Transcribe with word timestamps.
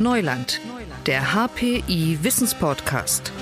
Neuland, 0.00 0.60
der 1.06 1.34
HPI 1.34 2.18
Wissenspodcast. 2.22 3.32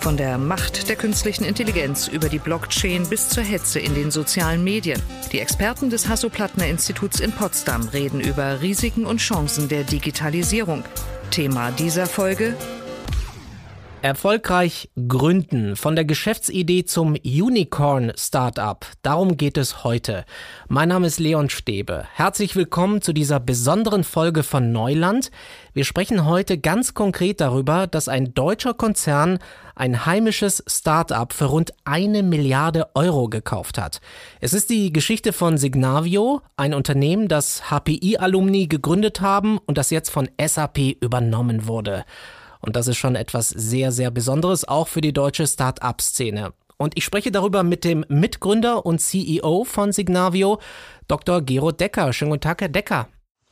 Von 0.00 0.16
der 0.16 0.38
Macht 0.38 0.88
der 0.88 0.96
künstlichen 0.96 1.44
Intelligenz 1.44 2.08
über 2.08 2.28
die 2.28 2.40
Blockchain 2.40 3.08
bis 3.08 3.28
zur 3.28 3.44
Hetze 3.44 3.78
in 3.78 3.94
den 3.94 4.10
sozialen 4.10 4.64
Medien. 4.64 5.00
Die 5.30 5.38
Experten 5.38 5.88
des 5.88 6.08
Hasso-Plattner-Instituts 6.08 7.20
in 7.20 7.30
Potsdam 7.30 7.86
reden 7.88 8.20
über 8.20 8.60
Risiken 8.60 9.06
und 9.06 9.18
Chancen 9.18 9.68
der 9.68 9.84
Digitalisierung. 9.84 10.82
Thema 11.30 11.70
dieser 11.70 12.06
Folge 12.06 12.56
Erfolgreich 14.02 14.88
gründen, 15.08 15.76
von 15.76 15.94
der 15.94 16.06
Geschäftsidee 16.06 16.86
zum 16.86 17.16
Unicorn-Startup. 17.22 18.86
Darum 19.02 19.36
geht 19.36 19.58
es 19.58 19.84
heute. 19.84 20.24
Mein 20.68 20.88
Name 20.88 21.06
ist 21.06 21.20
Leon 21.20 21.50
Stäbe. 21.50 22.06
Herzlich 22.14 22.56
willkommen 22.56 23.02
zu 23.02 23.12
dieser 23.12 23.40
besonderen 23.40 24.02
Folge 24.02 24.42
von 24.42 24.72
Neuland. 24.72 25.30
Wir 25.74 25.84
sprechen 25.84 26.24
heute 26.24 26.56
ganz 26.56 26.94
konkret 26.94 27.42
darüber, 27.42 27.86
dass 27.86 28.08
ein 28.08 28.32
deutscher 28.32 28.72
Konzern 28.72 29.38
ein 29.74 30.06
heimisches 30.06 30.64
Startup 30.66 31.30
für 31.30 31.46
rund 31.46 31.72
eine 31.84 32.22
Milliarde 32.22 32.88
Euro 32.94 33.28
gekauft 33.28 33.76
hat. 33.76 34.00
Es 34.40 34.54
ist 34.54 34.70
die 34.70 34.94
Geschichte 34.94 35.34
von 35.34 35.58
Signavio, 35.58 36.40
ein 36.56 36.72
Unternehmen, 36.72 37.28
das 37.28 37.70
HPI-Alumni 37.70 38.66
gegründet 38.66 39.20
haben 39.20 39.58
und 39.58 39.76
das 39.76 39.90
jetzt 39.90 40.08
von 40.08 40.30
SAP 40.40 40.78
übernommen 41.00 41.66
wurde. 41.66 42.06
Und 42.60 42.76
das 42.76 42.88
ist 42.88 42.98
schon 42.98 43.16
etwas 43.16 43.48
sehr, 43.48 43.92
sehr 43.92 44.10
Besonderes, 44.10 44.66
auch 44.66 44.88
für 44.88 45.00
die 45.00 45.12
deutsche 45.12 45.46
Start-up-Szene. 45.46 46.52
Und 46.76 46.96
ich 46.96 47.04
spreche 47.04 47.30
darüber 47.30 47.62
mit 47.62 47.84
dem 47.84 48.04
Mitgründer 48.08 48.86
und 48.86 49.00
CEO 49.00 49.64
von 49.64 49.92
Signavio, 49.92 50.60
Dr. 51.08 51.42
Gero 51.42 51.72
Decker. 51.72 52.12
Schönen 52.12 52.30
guten 52.30 52.42
Tag, 52.42 52.62
Herr 52.62 52.68
Decker. 52.68 53.08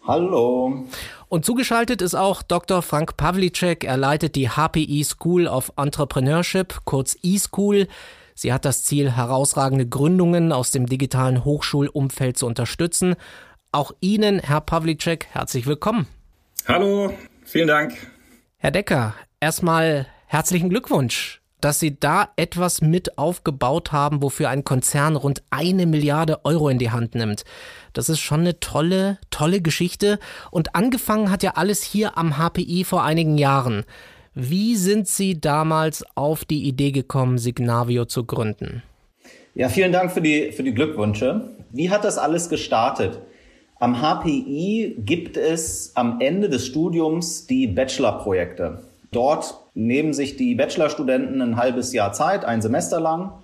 Hallo. 0.06 0.86
Und 1.28 1.44
zugeschaltet 1.44 2.00
ist 2.00 2.14
auch 2.14 2.42
Dr. 2.42 2.80
Frank 2.80 3.18
Pawlicek. 3.18 3.84
Er 3.84 3.98
leitet 3.98 4.34
die 4.36 4.48
HPI 4.48 5.04
School 5.04 5.46
of 5.46 5.70
Entrepreneurship, 5.76 6.80
kurz 6.84 7.18
eSchool. 7.22 7.88
Sie 8.34 8.52
hat 8.52 8.64
das 8.64 8.84
Ziel, 8.84 9.10
herausragende 9.10 9.86
Gründungen 9.86 10.52
aus 10.52 10.70
dem 10.70 10.86
digitalen 10.86 11.44
Hochschulumfeld 11.44 12.38
zu 12.38 12.46
unterstützen. 12.46 13.16
Auch 13.72 13.92
Ihnen, 14.00 14.38
Herr 14.38 14.62
Pawlicek, 14.62 15.26
herzlich 15.32 15.66
willkommen. 15.66 16.06
Hallo, 16.66 17.12
vielen 17.44 17.68
Dank. 17.68 17.92
Herr 18.60 18.72
Decker, 18.72 19.14
erstmal 19.38 20.06
herzlichen 20.26 20.68
Glückwunsch, 20.68 21.40
dass 21.60 21.78
Sie 21.78 22.00
da 22.00 22.30
etwas 22.34 22.80
mit 22.80 23.16
aufgebaut 23.16 23.92
haben, 23.92 24.20
wofür 24.20 24.48
ein 24.48 24.64
Konzern 24.64 25.14
rund 25.14 25.44
eine 25.50 25.86
Milliarde 25.86 26.44
Euro 26.44 26.68
in 26.68 26.78
die 26.78 26.90
Hand 26.90 27.14
nimmt. 27.14 27.44
Das 27.92 28.08
ist 28.08 28.18
schon 28.18 28.40
eine 28.40 28.58
tolle, 28.58 29.18
tolle 29.30 29.60
Geschichte. 29.60 30.18
Und 30.50 30.74
angefangen 30.74 31.30
hat 31.30 31.44
ja 31.44 31.52
alles 31.54 31.84
hier 31.84 32.18
am 32.18 32.36
HPI 32.36 32.82
vor 32.82 33.04
einigen 33.04 33.38
Jahren. 33.38 33.84
Wie 34.34 34.74
sind 34.74 35.06
Sie 35.06 35.40
damals 35.40 36.04
auf 36.16 36.44
die 36.44 36.64
Idee 36.64 36.90
gekommen, 36.90 37.38
Signavio 37.38 38.06
zu 38.06 38.24
gründen? 38.24 38.82
Ja, 39.54 39.68
vielen 39.68 39.92
Dank 39.92 40.10
für 40.10 40.20
die, 40.20 40.50
für 40.50 40.64
die 40.64 40.74
Glückwünsche. 40.74 41.48
Wie 41.70 41.90
hat 41.90 42.02
das 42.02 42.18
alles 42.18 42.48
gestartet? 42.48 43.20
Am 43.80 44.02
HPI 44.02 44.96
gibt 44.98 45.36
es 45.36 45.92
am 45.94 46.20
Ende 46.20 46.48
des 46.48 46.66
Studiums 46.66 47.46
die 47.46 47.68
Bachelorprojekte. 47.68 48.82
Dort 49.12 49.54
nehmen 49.74 50.12
sich 50.12 50.36
die 50.36 50.56
Bachelorstudenten 50.56 51.40
ein 51.40 51.56
halbes 51.56 51.92
Jahr 51.92 52.12
Zeit, 52.12 52.44
ein 52.44 52.60
Semester 52.60 52.98
lang, 52.98 53.34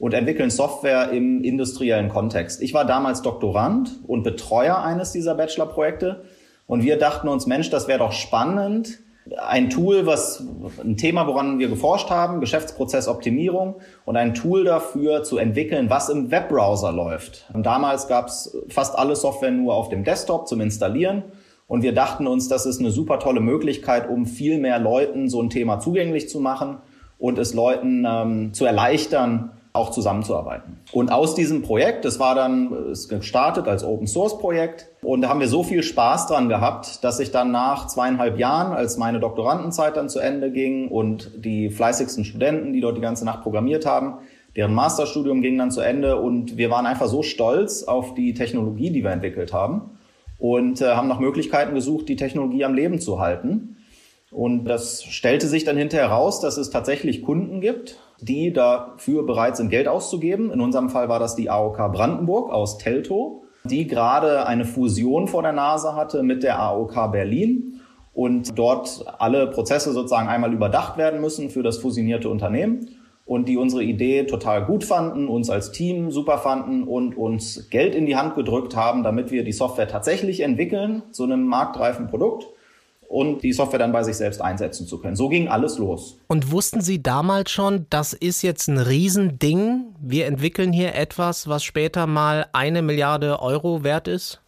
und 0.00 0.12
entwickeln 0.12 0.50
Software 0.50 1.12
im 1.12 1.44
industriellen 1.44 2.08
Kontext. 2.08 2.60
Ich 2.60 2.74
war 2.74 2.84
damals 2.84 3.22
Doktorand 3.22 4.00
und 4.08 4.24
Betreuer 4.24 4.82
eines 4.82 5.12
dieser 5.12 5.36
Bachelorprojekte. 5.36 6.24
Und 6.66 6.82
wir 6.82 6.98
dachten 6.98 7.28
uns, 7.28 7.46
Mensch, 7.46 7.70
das 7.70 7.86
wäre 7.86 8.00
doch 8.00 8.12
spannend, 8.12 8.98
ein 9.38 9.70
Tool, 9.70 10.04
was 10.06 10.44
ein 10.82 10.96
Thema, 10.96 11.26
woran 11.26 11.58
wir 11.58 11.68
geforscht 11.68 12.10
haben, 12.10 12.40
Geschäftsprozessoptimierung 12.40 13.76
und 14.04 14.16
ein 14.16 14.34
Tool 14.34 14.64
dafür 14.64 15.22
zu 15.22 15.38
entwickeln, 15.38 15.88
was 15.88 16.10
im 16.10 16.30
Webbrowser 16.30 16.92
läuft. 16.92 17.48
Und 17.54 17.64
damals 17.64 18.06
gab 18.06 18.26
es 18.26 18.56
fast 18.68 18.98
alle 18.98 19.16
Software 19.16 19.50
nur 19.50 19.74
auf 19.74 19.88
dem 19.88 20.04
Desktop 20.04 20.46
zum 20.46 20.60
Installieren. 20.60 21.24
Und 21.66 21.82
wir 21.82 21.94
dachten 21.94 22.26
uns, 22.26 22.48
das 22.48 22.66
ist 22.66 22.80
eine 22.80 22.90
super 22.90 23.18
tolle 23.18 23.40
Möglichkeit, 23.40 24.08
um 24.10 24.26
viel 24.26 24.58
mehr 24.58 24.78
Leuten 24.78 25.30
so 25.30 25.40
ein 25.40 25.48
Thema 25.48 25.80
zugänglich 25.80 26.28
zu 26.28 26.40
machen 26.40 26.76
und 27.18 27.38
es 27.38 27.54
Leuten 27.54 28.04
ähm, 28.06 28.52
zu 28.52 28.66
erleichtern, 28.66 29.52
auch 29.72 29.90
zusammenzuarbeiten. 29.90 30.80
Und 30.92 31.10
aus 31.10 31.34
diesem 31.34 31.62
Projekt, 31.62 32.04
das 32.04 32.20
war 32.20 32.34
dann 32.34 32.90
ist 32.90 33.08
gestartet 33.08 33.66
als 33.66 33.82
Open 33.82 34.06
Source 34.06 34.38
Projekt 34.38 34.86
und 35.04 35.20
da 35.20 35.28
haben 35.28 35.40
wir 35.40 35.48
so 35.48 35.62
viel 35.62 35.82
Spaß 35.82 36.26
dran 36.26 36.48
gehabt, 36.48 37.04
dass 37.04 37.20
ich 37.20 37.30
dann 37.30 37.50
nach 37.50 37.86
zweieinhalb 37.86 38.38
Jahren, 38.38 38.72
als 38.72 38.96
meine 38.96 39.20
Doktorandenzeit 39.20 39.96
dann 39.96 40.08
zu 40.08 40.18
Ende 40.18 40.50
ging 40.50 40.88
und 40.88 41.30
die 41.36 41.70
fleißigsten 41.70 42.24
Studenten, 42.24 42.72
die 42.72 42.80
dort 42.80 42.96
die 42.96 43.02
ganze 43.02 43.24
Nacht 43.24 43.42
programmiert 43.42 43.86
haben, 43.86 44.18
deren 44.56 44.72
Masterstudium 44.72 45.42
ging 45.42 45.58
dann 45.58 45.70
zu 45.70 45.80
Ende 45.80 46.16
und 46.16 46.56
wir 46.56 46.70
waren 46.70 46.86
einfach 46.86 47.08
so 47.08 47.22
stolz 47.22 47.82
auf 47.82 48.14
die 48.14 48.34
Technologie, 48.34 48.90
die 48.90 49.02
wir 49.02 49.10
entwickelt 49.10 49.52
haben 49.52 49.98
und 50.38 50.80
äh, 50.80 50.94
haben 50.94 51.08
nach 51.08 51.20
Möglichkeiten 51.20 51.74
gesucht, 51.74 52.08
die 52.08 52.16
Technologie 52.16 52.64
am 52.64 52.74
Leben 52.74 53.00
zu 53.00 53.20
halten. 53.20 53.76
Und 54.30 54.64
das 54.64 55.04
stellte 55.04 55.46
sich 55.46 55.64
dann 55.64 55.76
hinterher 55.76 56.08
heraus, 56.08 56.40
dass 56.40 56.56
es 56.56 56.70
tatsächlich 56.70 57.22
Kunden 57.22 57.60
gibt, 57.60 58.00
die 58.20 58.52
dafür 58.52 59.24
bereit 59.24 59.56
sind, 59.56 59.70
Geld 59.70 59.86
auszugeben. 59.86 60.50
In 60.50 60.60
unserem 60.60 60.90
Fall 60.90 61.08
war 61.08 61.20
das 61.20 61.36
die 61.36 61.50
AOK 61.50 61.76
Brandenburg 61.92 62.50
aus 62.50 62.78
Teltow, 62.78 63.43
die 63.66 63.86
gerade 63.86 64.46
eine 64.46 64.66
Fusion 64.66 65.26
vor 65.26 65.42
der 65.42 65.52
Nase 65.52 65.96
hatte 65.96 66.22
mit 66.22 66.42
der 66.42 66.58
AOK 66.58 67.12
Berlin 67.12 67.80
und 68.12 68.58
dort 68.58 69.04
alle 69.18 69.46
Prozesse 69.46 69.92
sozusagen 69.92 70.28
einmal 70.28 70.52
überdacht 70.52 70.98
werden 70.98 71.20
müssen 71.20 71.48
für 71.48 71.62
das 71.62 71.78
fusionierte 71.78 72.28
Unternehmen 72.28 72.90
und 73.24 73.48
die 73.48 73.56
unsere 73.56 73.82
Idee 73.82 74.24
total 74.24 74.66
gut 74.66 74.84
fanden, 74.84 75.28
uns 75.28 75.48
als 75.48 75.72
Team 75.72 76.10
super 76.10 76.36
fanden 76.36 76.82
und 76.82 77.16
uns 77.16 77.70
Geld 77.70 77.94
in 77.94 78.04
die 78.04 78.16
Hand 78.16 78.34
gedrückt 78.34 78.76
haben, 78.76 79.02
damit 79.02 79.30
wir 79.30 79.44
die 79.44 79.52
Software 79.52 79.88
tatsächlich 79.88 80.40
entwickeln 80.40 81.02
zu 81.10 81.24
einem 81.24 81.46
marktreifen 81.46 82.06
Produkt 82.06 82.46
und 83.08 83.42
die 83.42 83.52
Software 83.52 83.78
dann 83.78 83.92
bei 83.92 84.02
sich 84.02 84.16
selbst 84.16 84.40
einsetzen 84.40 84.86
zu 84.86 85.00
können. 85.00 85.16
So 85.16 85.28
ging 85.28 85.48
alles 85.48 85.78
los. 85.78 86.18
Und 86.26 86.50
wussten 86.50 86.80
Sie 86.80 87.02
damals 87.02 87.50
schon, 87.50 87.86
das 87.90 88.12
ist 88.12 88.42
jetzt 88.42 88.68
ein 88.68 88.78
Riesending? 88.78 89.94
Wir 90.00 90.26
entwickeln 90.26 90.72
hier 90.72 90.94
etwas, 90.94 91.48
was 91.48 91.64
später 91.64 92.06
mal 92.06 92.46
eine 92.52 92.82
Milliarde 92.82 93.40
Euro 93.40 93.84
wert 93.84 94.08
ist? 94.08 94.40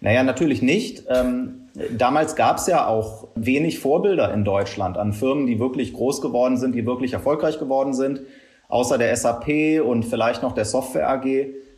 Naja, 0.00 0.22
natürlich 0.22 0.62
nicht. 0.62 1.04
Ähm, 1.08 1.68
damals 1.96 2.36
gab 2.36 2.56
es 2.56 2.66
ja 2.66 2.86
auch 2.86 3.28
wenig 3.34 3.78
Vorbilder 3.78 4.32
in 4.32 4.44
Deutschland 4.44 4.96
an 4.96 5.12
Firmen, 5.12 5.46
die 5.46 5.58
wirklich 5.58 5.92
groß 5.92 6.20
geworden 6.20 6.56
sind, 6.56 6.74
die 6.74 6.86
wirklich 6.86 7.12
erfolgreich 7.12 7.58
geworden 7.58 7.92
sind. 7.92 8.22
Außer 8.68 8.98
der 8.98 9.14
SAP 9.14 9.80
und 9.84 10.04
vielleicht 10.04 10.42
noch 10.42 10.52
der 10.52 10.64
Software 10.64 11.10
AG 11.10 11.24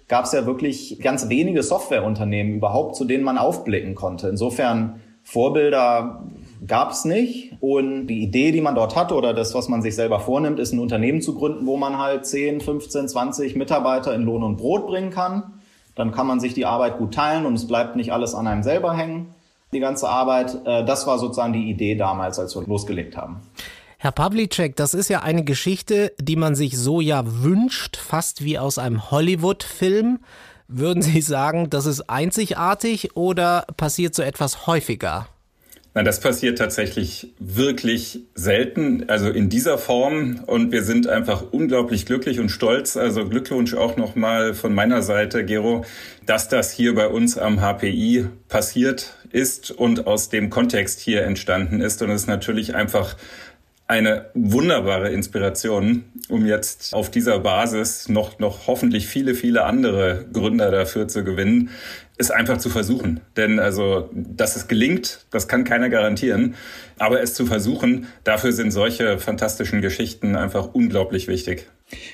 gab 0.08 0.26
es 0.26 0.32
ja 0.32 0.44
wirklich 0.46 1.00
ganz 1.00 1.28
wenige 1.28 1.62
Softwareunternehmen 1.62 2.54
überhaupt, 2.54 2.96
zu 2.96 3.04
denen 3.04 3.24
man 3.24 3.38
aufblicken 3.38 3.94
konnte. 3.94 4.28
Insofern 4.28 5.00
Vorbilder 5.22 6.22
gab 6.66 6.92
es 6.92 7.04
nicht. 7.04 7.54
Und 7.60 8.06
die 8.06 8.22
Idee, 8.22 8.52
die 8.52 8.60
man 8.60 8.74
dort 8.74 8.96
hatte 8.96 9.14
oder 9.14 9.34
das, 9.34 9.54
was 9.54 9.68
man 9.68 9.82
sich 9.82 9.94
selber 9.94 10.20
vornimmt, 10.20 10.58
ist 10.58 10.72
ein 10.72 10.78
Unternehmen 10.78 11.22
zu 11.22 11.34
gründen, 11.34 11.66
wo 11.66 11.76
man 11.76 11.98
halt 11.98 12.26
10, 12.26 12.60
15, 12.60 13.08
20 13.08 13.56
Mitarbeiter 13.56 14.14
in 14.14 14.22
Lohn 14.22 14.42
und 14.42 14.56
Brot 14.56 14.86
bringen 14.86 15.10
kann. 15.10 15.54
Dann 15.94 16.12
kann 16.12 16.26
man 16.26 16.40
sich 16.40 16.54
die 16.54 16.64
Arbeit 16.64 16.98
gut 16.98 17.14
teilen 17.14 17.44
und 17.44 17.54
es 17.54 17.66
bleibt 17.66 17.96
nicht 17.96 18.12
alles 18.12 18.34
an 18.34 18.46
einem 18.46 18.62
selber 18.62 18.96
hängen, 18.96 19.34
die 19.72 19.80
ganze 19.80 20.08
Arbeit. 20.08 20.54
Äh, 20.64 20.84
das 20.84 21.06
war 21.06 21.18
sozusagen 21.18 21.52
die 21.52 21.68
Idee 21.70 21.96
damals, 21.96 22.38
als 22.38 22.54
wir 22.56 22.62
losgelegt 22.62 23.16
haben. 23.16 23.42
Herr 23.98 24.12
Pawlicek, 24.12 24.74
das 24.74 24.94
ist 24.94 25.08
ja 25.10 25.20
eine 25.20 25.44
Geschichte, 25.44 26.12
die 26.18 26.34
man 26.34 26.56
sich 26.56 26.76
so 26.76 27.00
ja 27.00 27.22
wünscht, 27.24 27.96
fast 27.96 28.42
wie 28.42 28.58
aus 28.58 28.78
einem 28.78 29.12
Hollywood-Film. 29.12 30.18
Würden 30.74 31.02
Sie 31.02 31.20
sagen, 31.20 31.68
das 31.68 31.84
ist 31.84 32.08
einzigartig 32.08 33.14
oder 33.14 33.66
passiert 33.76 34.14
so 34.14 34.22
etwas 34.22 34.66
häufiger? 34.66 35.28
Nein, 35.94 36.06
das 36.06 36.20
passiert 36.20 36.56
tatsächlich 36.56 37.34
wirklich 37.38 38.20
selten, 38.34 39.04
also 39.08 39.28
in 39.28 39.50
dieser 39.50 39.76
Form. 39.76 40.42
Und 40.46 40.72
wir 40.72 40.82
sind 40.82 41.06
einfach 41.06 41.44
unglaublich 41.50 42.06
glücklich 42.06 42.40
und 42.40 42.48
stolz. 42.48 42.96
Also 42.96 43.28
Glückwunsch 43.28 43.74
auch 43.74 43.98
nochmal 43.98 44.54
von 44.54 44.74
meiner 44.74 45.02
Seite, 45.02 45.44
Gero, 45.44 45.84
dass 46.24 46.48
das 46.48 46.72
hier 46.72 46.94
bei 46.94 47.08
uns 47.08 47.36
am 47.36 47.60
HPI 47.60 48.28
passiert 48.48 49.14
ist 49.30 49.70
und 49.70 50.06
aus 50.06 50.30
dem 50.30 50.48
Kontext 50.48 51.00
hier 51.00 51.24
entstanden 51.24 51.82
ist. 51.82 52.00
Und 52.00 52.08
es 52.08 52.22
ist 52.22 52.28
natürlich 52.28 52.74
einfach 52.74 53.14
eine 53.92 54.30
wunderbare 54.32 55.10
Inspiration, 55.10 56.04
um 56.30 56.46
jetzt 56.46 56.94
auf 56.94 57.10
dieser 57.10 57.40
Basis 57.40 58.08
noch, 58.08 58.38
noch 58.38 58.66
hoffentlich 58.66 59.06
viele, 59.06 59.34
viele 59.34 59.64
andere 59.64 60.24
Gründer 60.32 60.70
dafür 60.70 61.08
zu 61.08 61.24
gewinnen, 61.24 61.68
es 62.16 62.30
einfach 62.30 62.56
zu 62.56 62.70
versuchen. 62.70 63.20
Denn 63.36 63.58
also, 63.58 64.08
dass 64.14 64.56
es 64.56 64.66
gelingt, 64.66 65.26
das 65.30 65.46
kann 65.46 65.64
keiner 65.64 65.90
garantieren. 65.90 66.54
Aber 66.98 67.20
es 67.20 67.34
zu 67.34 67.44
versuchen, 67.44 68.06
dafür 68.24 68.52
sind 68.52 68.70
solche 68.70 69.18
fantastischen 69.18 69.82
Geschichten 69.82 70.36
einfach 70.36 70.72
unglaublich 70.72 71.28
wichtig. 71.28 71.68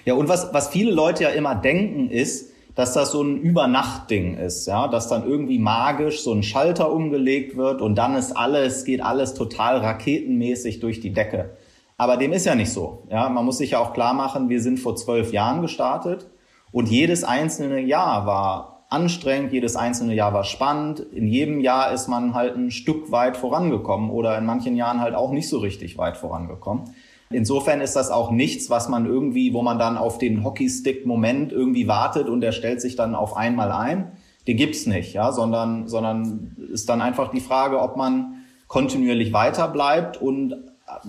Ja, 0.04 0.14
und 0.14 0.28
was, 0.28 0.52
was 0.52 0.70
viele 0.70 0.90
Leute 0.90 1.22
ja 1.22 1.28
immer 1.28 1.54
denken, 1.54 2.10
ist, 2.10 2.50
dass 2.75 2.92
das 2.92 3.12
so 3.12 3.22
ein 3.22 3.40
Übernachtding 3.40 4.36
ist, 4.36 4.66
ja, 4.66 4.88
dass 4.88 5.08
dann 5.08 5.28
irgendwie 5.28 5.60
magisch 5.60 6.22
so 6.22 6.32
ein 6.32 6.42
Schalter 6.42 6.92
umgelegt 6.92 7.56
wird 7.56 7.80
und 7.82 7.96
dann 7.96 8.16
ist 8.16 8.36
alles, 8.36 8.84
geht 8.84 9.00
alles 9.00 9.34
total 9.34 9.78
raketenmäßig 9.78 10.80
durch 10.80 11.00
die 11.00 11.12
Decke. 11.12 11.50
Aber 11.99 12.17
dem 12.17 12.33
ist 12.33 12.47
ja 12.47 12.55
nicht 12.55 12.73
so. 12.73 13.03
Ja, 13.11 13.29
man 13.29 13.45
muss 13.45 13.59
sich 13.59 13.73
ja 13.73 13.81
auch 13.81 13.93
klar 13.93 14.15
machen, 14.15 14.49
wir 14.49 14.62
sind 14.62 14.79
vor 14.79 14.97
zwölf 14.97 15.33
Jahren 15.33 15.61
gestartet 15.61 16.31
und 16.71 16.89
jedes 16.89 17.25
einzelne 17.25 17.81
Jahr 17.81 18.25
war 18.25 18.87
anstrengend, 18.89 19.53
jedes 19.53 19.77
einzelne 19.77 20.15
Jahr 20.15 20.33
war 20.33 20.45
spannend. 20.45 21.00
In 21.00 21.27
jedem 21.27 21.61
Jahr 21.61 21.93
ist 21.93 22.09
man 22.09 22.35
halt 22.35 22.56
ein 22.56 22.71
Stück 22.71 23.11
weit 23.11 23.37
vorangekommen 23.37 24.11
oder 24.11 24.39
in 24.39 24.47
manchen 24.47 24.77
Jahren 24.77 25.00
halt 25.00 25.15
auch 25.15 25.33
nicht 25.33 25.49
so 25.49 25.59
richtig 25.59 25.99
weit 25.99 26.17
vorangekommen. 26.17 26.95
Insofern 27.31 27.83
ist 27.83 27.97
das 27.97 28.11
auch 28.11 28.31
nichts, 28.31 28.71
was 28.71 28.89
man 28.89 29.05
irgendwie, 29.05 29.53
wo 29.53 29.61
man 29.61 29.79
dann 29.79 29.99
auf 29.99 30.17
den 30.17 30.45
Hockeystick-Moment 30.45 31.53
irgendwie 31.53 31.87
wartet 31.87 32.29
und 32.29 32.41
der 32.41 32.53
stellt 32.53 32.81
sich 32.81 32.97
dann 32.97 33.15
auf 33.15 33.37
einmal 33.37 33.71
ein. 33.71 34.12
Den 34.47 34.56
gibt's 34.56 34.87
nicht, 34.87 35.12
ja, 35.12 35.33
sondern, 35.33 35.89
sondern 35.89 36.56
ist 36.73 36.89
dann 36.89 37.03
einfach 37.03 37.31
die 37.31 37.41
Frage, 37.41 37.81
ob 37.81 37.97
man 37.97 38.37
kontinuierlich 38.67 39.35
weiter 39.35 39.69
bleibt 39.69 40.17
und 40.17 40.55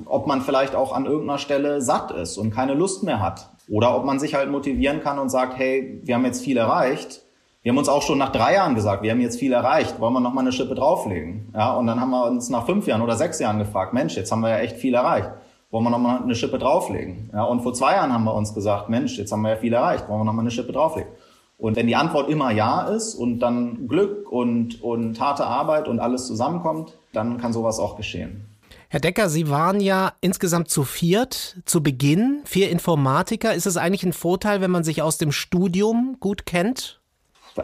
ob 0.05 0.27
man 0.27 0.41
vielleicht 0.41 0.75
auch 0.75 0.93
an 0.93 1.05
irgendeiner 1.05 1.39
Stelle 1.39 1.81
satt 1.81 2.11
ist 2.11 2.37
und 2.37 2.51
keine 2.51 2.73
Lust 2.73 3.03
mehr 3.03 3.21
hat. 3.21 3.49
Oder 3.69 3.95
ob 3.95 4.05
man 4.05 4.19
sich 4.19 4.35
halt 4.35 4.49
motivieren 4.49 5.01
kann 5.01 5.19
und 5.19 5.29
sagt, 5.29 5.57
hey, 5.57 6.01
wir 6.03 6.15
haben 6.15 6.25
jetzt 6.25 6.43
viel 6.43 6.57
erreicht. 6.57 7.21
Wir 7.61 7.71
haben 7.71 7.77
uns 7.77 7.89
auch 7.89 8.01
schon 8.01 8.17
nach 8.17 8.31
drei 8.31 8.55
Jahren 8.55 8.75
gesagt, 8.75 9.03
wir 9.03 9.11
haben 9.11 9.21
jetzt 9.21 9.37
viel 9.37 9.51
erreicht, 9.51 9.99
wollen 9.99 10.13
wir 10.13 10.21
noch 10.21 10.33
mal 10.33 10.41
eine 10.41 10.51
Schippe 10.51 10.75
drauflegen? 10.75 11.51
Ja, 11.53 11.73
und 11.75 11.87
dann 11.87 11.99
haben 11.99 12.11
wir 12.11 12.25
uns 12.25 12.49
nach 12.49 12.65
fünf 12.65 12.87
Jahren 12.87 13.01
oder 13.01 13.17
sechs 13.17 13.39
Jahren 13.39 13.59
gefragt, 13.59 13.93
Mensch, 13.93 14.15
jetzt 14.15 14.31
haben 14.31 14.41
wir 14.41 14.49
ja 14.49 14.59
echt 14.59 14.77
viel 14.77 14.93
erreicht 14.93 15.31
wollen 15.71 15.83
wir 15.83 15.89
nochmal 15.89 16.21
eine 16.21 16.35
Schippe 16.35 16.57
drauflegen. 16.57 17.29
Ja, 17.33 17.43
und 17.43 17.61
vor 17.61 17.73
zwei 17.73 17.93
Jahren 17.93 18.11
haben 18.11 18.23
wir 18.23 18.33
uns 18.33 18.53
gesagt, 18.53 18.89
Mensch, 18.89 19.17
jetzt 19.17 19.31
haben 19.31 19.41
wir 19.41 19.51
ja 19.51 19.55
viel 19.57 19.73
erreicht, 19.73 20.09
wollen 20.09 20.21
wir 20.21 20.25
nochmal 20.25 20.43
eine 20.43 20.51
Schippe 20.51 20.71
drauflegen. 20.71 21.11
Und 21.57 21.75
wenn 21.75 21.87
die 21.87 21.95
Antwort 21.95 22.29
immer 22.29 22.51
ja 22.51 22.83
ist 22.83 23.15
und 23.15 23.39
dann 23.39 23.87
Glück 23.87 24.31
und, 24.31 24.81
und 24.81 25.19
harte 25.19 25.45
Arbeit 25.45 25.87
und 25.87 25.99
alles 25.99 26.25
zusammenkommt, 26.25 26.97
dann 27.11 27.37
kann 27.37 27.53
sowas 27.53 27.79
auch 27.79 27.97
geschehen. 27.97 28.45
Herr 28.89 28.99
Decker, 28.99 29.29
Sie 29.29 29.49
waren 29.49 29.79
ja 29.79 30.13
insgesamt 30.19 30.69
zu 30.69 30.83
viert 30.83 31.57
zu 31.65 31.83
Beginn, 31.83 32.41
vier 32.45 32.69
Informatiker. 32.71 33.53
Ist 33.53 33.67
es 33.67 33.77
eigentlich 33.77 34.03
ein 34.03 34.13
Vorteil, 34.13 34.61
wenn 34.61 34.71
man 34.71 34.83
sich 34.83 35.01
aus 35.01 35.17
dem 35.17 35.31
Studium 35.31 36.17
gut 36.19 36.45
kennt 36.45 36.99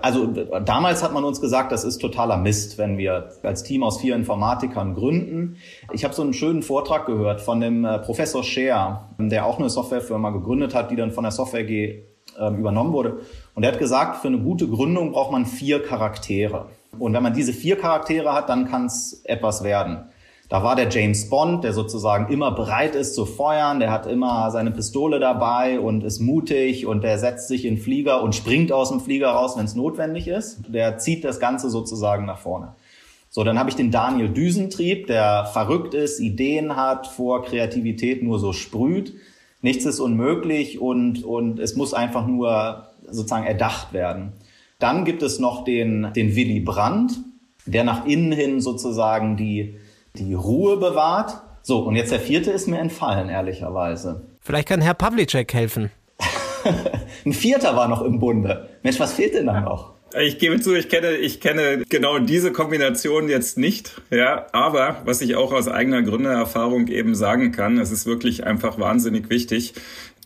also 0.02 0.28
damals 0.28 1.04
hat 1.04 1.14
man 1.14 1.24
uns 1.24 1.42
gesagt, 1.42 1.72
das 1.72 1.84
ist 1.84 2.00
totaler 2.00 2.38
Mist, 2.38 2.78
wenn 2.78 2.98
wir 2.98 3.30
als 3.44 3.64
Team 3.64 3.84
aus 3.84 4.00
vier 4.02 4.16
Informatikern 4.16 4.94
gründen. 4.94 5.58
Ich 5.94 6.04
habe 6.04 6.14
so 6.14 6.22
einen 6.22 6.34
schönen 6.34 6.64
Vortrag 6.64 7.06
gehört 7.06 7.42
von 7.42 7.60
dem 7.60 7.86
äh, 7.86 8.00
Professor 8.00 8.44
Scher, 8.44 9.10
der 9.18 9.46
auch 9.46 9.60
eine 9.60 9.70
Softwarefirma 9.70 10.32
gegründet 10.32 10.74
hat, 10.74 10.92
die 10.92 10.96
dann 10.96 11.12
von 11.12 11.24
der 11.24 11.32
Software 11.32 11.64
G 11.64 12.04
äh, 12.38 12.48
übernommen 12.58 12.94
wurde. 12.94 13.20
Und 13.54 13.64
er 13.64 13.72
hat 13.72 13.80
gesagt, 13.80 14.18
für 14.18 14.28
eine 14.28 14.40
gute 14.40 14.68
Gründung 14.68 15.12
braucht 15.12 15.32
man 15.32 15.46
vier 15.46 15.82
Charaktere. 15.82 16.68
Und 16.98 17.14
wenn 17.14 17.24
man 17.24 17.34
diese 17.34 17.54
vier 17.54 17.78
Charaktere 17.78 18.34
hat, 18.34 18.50
dann 18.50 18.70
kann 18.70 18.86
es 18.86 19.22
etwas 19.26 19.64
werden. 19.64 20.06
Da 20.48 20.64
war 20.64 20.76
der 20.76 20.90
James 20.90 21.30
Bond, 21.30 21.64
der 21.64 21.74
sozusagen 21.74 22.32
immer 22.32 22.52
bereit 22.52 22.94
ist 22.94 23.16
zu 23.16 23.26
feuern, 23.26 23.80
der 23.80 23.92
hat 23.92 24.06
immer 24.06 24.52
seine 24.52 24.70
Pistole 24.70 25.20
dabei 25.20 25.80
und 25.80 26.04
ist 26.04 26.20
mutig 26.20 26.86
und 26.86 27.04
der 27.04 27.18
setzt 27.18 27.48
sich 27.48 27.66
in 27.66 27.78
Flieger 27.78 28.22
und 28.22 28.36
springt 28.36 28.72
aus 28.72 28.90
dem 28.90 29.00
Flieger 29.00 29.30
raus, 29.30 29.58
wenn 29.58 29.66
es 29.66 29.74
notwendig 29.74 30.28
ist. 30.28 30.60
Der 30.68 31.00
zieht 31.00 31.24
das 31.24 31.40
Ganze 31.40 31.72
sozusagen 31.72 32.26
nach 32.26 32.38
vorne. 32.38 32.76
So, 33.30 33.44
dann 33.44 33.58
habe 33.58 33.70
ich 33.70 33.76
den 33.76 33.90
Daniel 33.90 34.30
Düsentrieb, 34.30 35.08
der 35.08 35.46
verrückt 35.52 35.94
ist, 35.94 36.20
Ideen 36.20 36.76
hat, 36.76 37.08
vor 37.08 37.44
Kreativität 37.44 38.22
nur 38.24 38.40
so 38.40 38.54
sprüht. 38.54 39.16
Nichts 39.62 39.86
ist 39.86 40.00
unmöglich 40.00 40.80
und, 40.80 41.24
und 41.24 41.60
es 41.60 41.76
muss 41.76 41.96
einfach 41.96 42.28
nur 42.28 42.90
sozusagen 43.10 43.48
erdacht 43.48 43.94
werden. 43.94 44.34
Dann 44.78 45.06
gibt 45.06 45.24
es 45.24 45.40
noch 45.40 45.64
den, 45.64 46.14
den 46.16 46.36
Willy 46.36 46.60
Brandt, 46.60 47.14
der 47.66 47.84
nach 47.84 48.06
innen 48.06 48.32
hin 48.32 48.62
sozusagen 48.62 49.38
die, 49.38 49.76
die 50.20 50.34
Ruhe 50.34 50.78
bewahrt. 50.78 51.42
So, 51.62 51.80
und 51.80 51.96
jetzt 51.96 52.12
der 52.12 52.20
vierte 52.20 52.52
ist 52.52 52.68
mir 52.68 52.80
entfallen, 52.80 53.30
ehrlicherweise. 53.30 54.22
Vielleicht 54.42 54.68
kann 54.68 54.82
Herr 54.82 54.94
Pavlicek 54.94 55.54
helfen. 55.54 55.92
Ein 57.26 57.34
vierter 57.34 57.76
war 57.76 57.88
noch 57.88 58.02
im 58.02 58.20
Bunde. 58.20 58.70
Mensch, 58.84 59.00
was 59.00 59.14
fehlt 59.14 59.34
denn 59.34 59.48
da 59.48 59.62
noch? 59.62 59.96
Ich 60.22 60.40
gebe 60.40 60.60
zu, 60.62 60.76
ich 60.76 60.88
kenne, 60.88 61.16
ich 61.16 61.42
kenne 61.42 61.84
genau 61.90 62.20
diese 62.20 62.52
Kombination 62.52 63.28
jetzt 63.28 63.58
nicht, 63.58 64.02
ja. 64.12 64.46
Aber 64.54 65.02
was 65.04 65.22
ich 65.22 65.36
auch 65.36 65.52
aus 65.52 65.68
eigener 65.68 66.04
Gründererfahrung 66.04 66.88
eben 66.88 67.16
sagen 67.16 67.52
kann, 67.52 67.80
es 67.80 67.92
ist 67.92 68.06
wirklich 68.06 68.46
einfach 68.46 68.80
wahnsinnig 68.80 69.30
wichtig, 69.30 69.74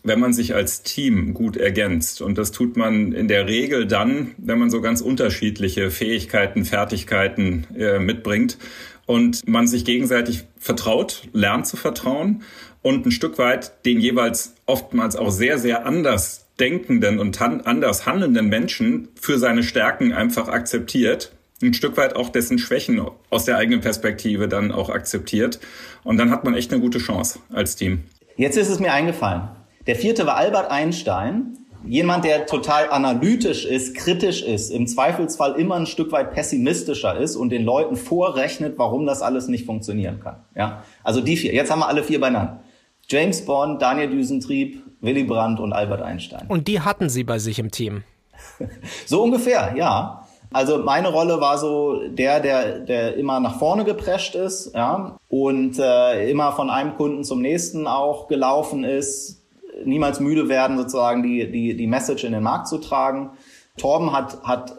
wenn 0.04 0.20
man 0.20 0.32
sich 0.32 0.54
als 0.54 0.82
Team 0.82 1.34
gut 1.34 1.56
ergänzt. 1.56 2.22
Und 2.22 2.38
das 2.38 2.52
tut 2.52 2.76
man 2.76 3.12
in 3.12 3.28
der 3.28 3.48
Regel 3.48 3.86
dann, 3.86 4.34
wenn 4.38 4.58
man 4.58 4.70
so 4.70 4.80
ganz 4.80 5.00
unterschiedliche 5.00 5.90
Fähigkeiten, 5.90 6.64
Fertigkeiten 6.64 7.66
äh, 7.76 7.98
mitbringt 7.98 8.58
und 9.10 9.48
man 9.48 9.66
sich 9.66 9.84
gegenseitig 9.84 10.44
vertraut, 10.56 11.24
lernt 11.32 11.66
zu 11.66 11.76
vertrauen 11.76 12.44
und 12.80 13.04
ein 13.04 13.10
Stück 13.10 13.38
weit 13.38 13.84
den 13.84 13.98
jeweils 13.98 14.54
oftmals 14.66 15.16
auch 15.16 15.32
sehr, 15.32 15.58
sehr 15.58 15.84
anders 15.84 16.46
denkenden 16.60 17.18
und 17.18 17.42
anders 17.42 18.06
handelnden 18.06 18.46
Menschen 18.46 19.08
für 19.20 19.40
seine 19.40 19.64
Stärken 19.64 20.12
einfach 20.12 20.46
akzeptiert, 20.46 21.32
ein 21.60 21.74
Stück 21.74 21.96
weit 21.96 22.14
auch 22.14 22.28
dessen 22.28 22.60
Schwächen 22.60 23.04
aus 23.30 23.46
der 23.46 23.56
eigenen 23.56 23.80
Perspektive 23.80 24.46
dann 24.46 24.70
auch 24.70 24.90
akzeptiert. 24.90 25.58
Und 26.04 26.16
dann 26.16 26.30
hat 26.30 26.44
man 26.44 26.54
echt 26.54 26.72
eine 26.72 26.80
gute 26.80 26.98
Chance 26.98 27.40
als 27.52 27.74
Team. 27.74 28.04
Jetzt 28.36 28.56
ist 28.56 28.70
es 28.70 28.78
mir 28.78 28.92
eingefallen. 28.92 29.48
Der 29.88 29.96
vierte 29.96 30.24
war 30.24 30.36
Albert 30.36 30.70
Einstein 30.70 31.58
jemand, 31.84 32.24
der 32.24 32.46
total 32.46 32.90
analytisch 32.90 33.64
ist, 33.64 33.94
kritisch 33.94 34.42
ist, 34.42 34.70
im 34.70 34.86
Zweifelsfall 34.86 35.54
immer 35.54 35.76
ein 35.76 35.86
Stück 35.86 36.12
weit 36.12 36.32
pessimistischer 36.32 37.16
ist 37.18 37.36
und 37.36 37.50
den 37.50 37.64
Leuten 37.64 37.96
vorrechnet, 37.96 38.74
warum 38.76 39.06
das 39.06 39.22
alles 39.22 39.48
nicht 39.48 39.66
funktionieren 39.66 40.20
kann. 40.20 40.36
Ja, 40.54 40.82
also 41.02 41.20
die 41.20 41.36
vier. 41.36 41.52
Jetzt 41.52 41.70
haben 41.70 41.80
wir 41.80 41.88
alle 41.88 42.04
vier 42.04 42.20
beieinander. 42.20 42.60
James 43.08 43.44
Bond, 43.44 43.82
Daniel 43.82 44.08
Düsentrieb, 44.08 44.82
Willy 45.00 45.24
Brandt 45.24 45.60
und 45.60 45.72
Albert 45.72 46.02
Einstein. 46.02 46.46
Und 46.48 46.68
die 46.68 46.80
hatten 46.80 47.08
Sie 47.08 47.24
bei 47.24 47.38
sich 47.38 47.58
im 47.58 47.70
Team? 47.70 48.04
so 49.06 49.22
ungefähr, 49.22 49.74
ja. 49.76 50.26
Also 50.52 50.78
meine 50.78 51.08
Rolle 51.08 51.40
war 51.40 51.58
so 51.58 52.08
der, 52.08 52.40
der, 52.40 52.80
der 52.80 53.16
immer 53.16 53.38
nach 53.38 53.58
vorne 53.58 53.84
geprescht 53.84 54.34
ist, 54.34 54.74
ja, 54.74 55.16
und 55.28 55.78
äh, 55.78 56.28
immer 56.28 56.52
von 56.52 56.70
einem 56.70 56.96
Kunden 56.96 57.22
zum 57.22 57.40
nächsten 57.40 57.86
auch 57.86 58.26
gelaufen 58.26 58.82
ist, 58.82 59.39
niemals 59.84 60.20
müde 60.20 60.48
werden, 60.48 60.76
sozusagen 60.76 61.22
die, 61.22 61.50
die, 61.50 61.76
die 61.76 61.86
Message 61.86 62.24
in 62.24 62.32
den 62.32 62.42
Markt 62.42 62.68
zu 62.68 62.78
tragen. 62.78 63.30
Torben 63.76 64.12
hat, 64.12 64.42
hat 64.42 64.76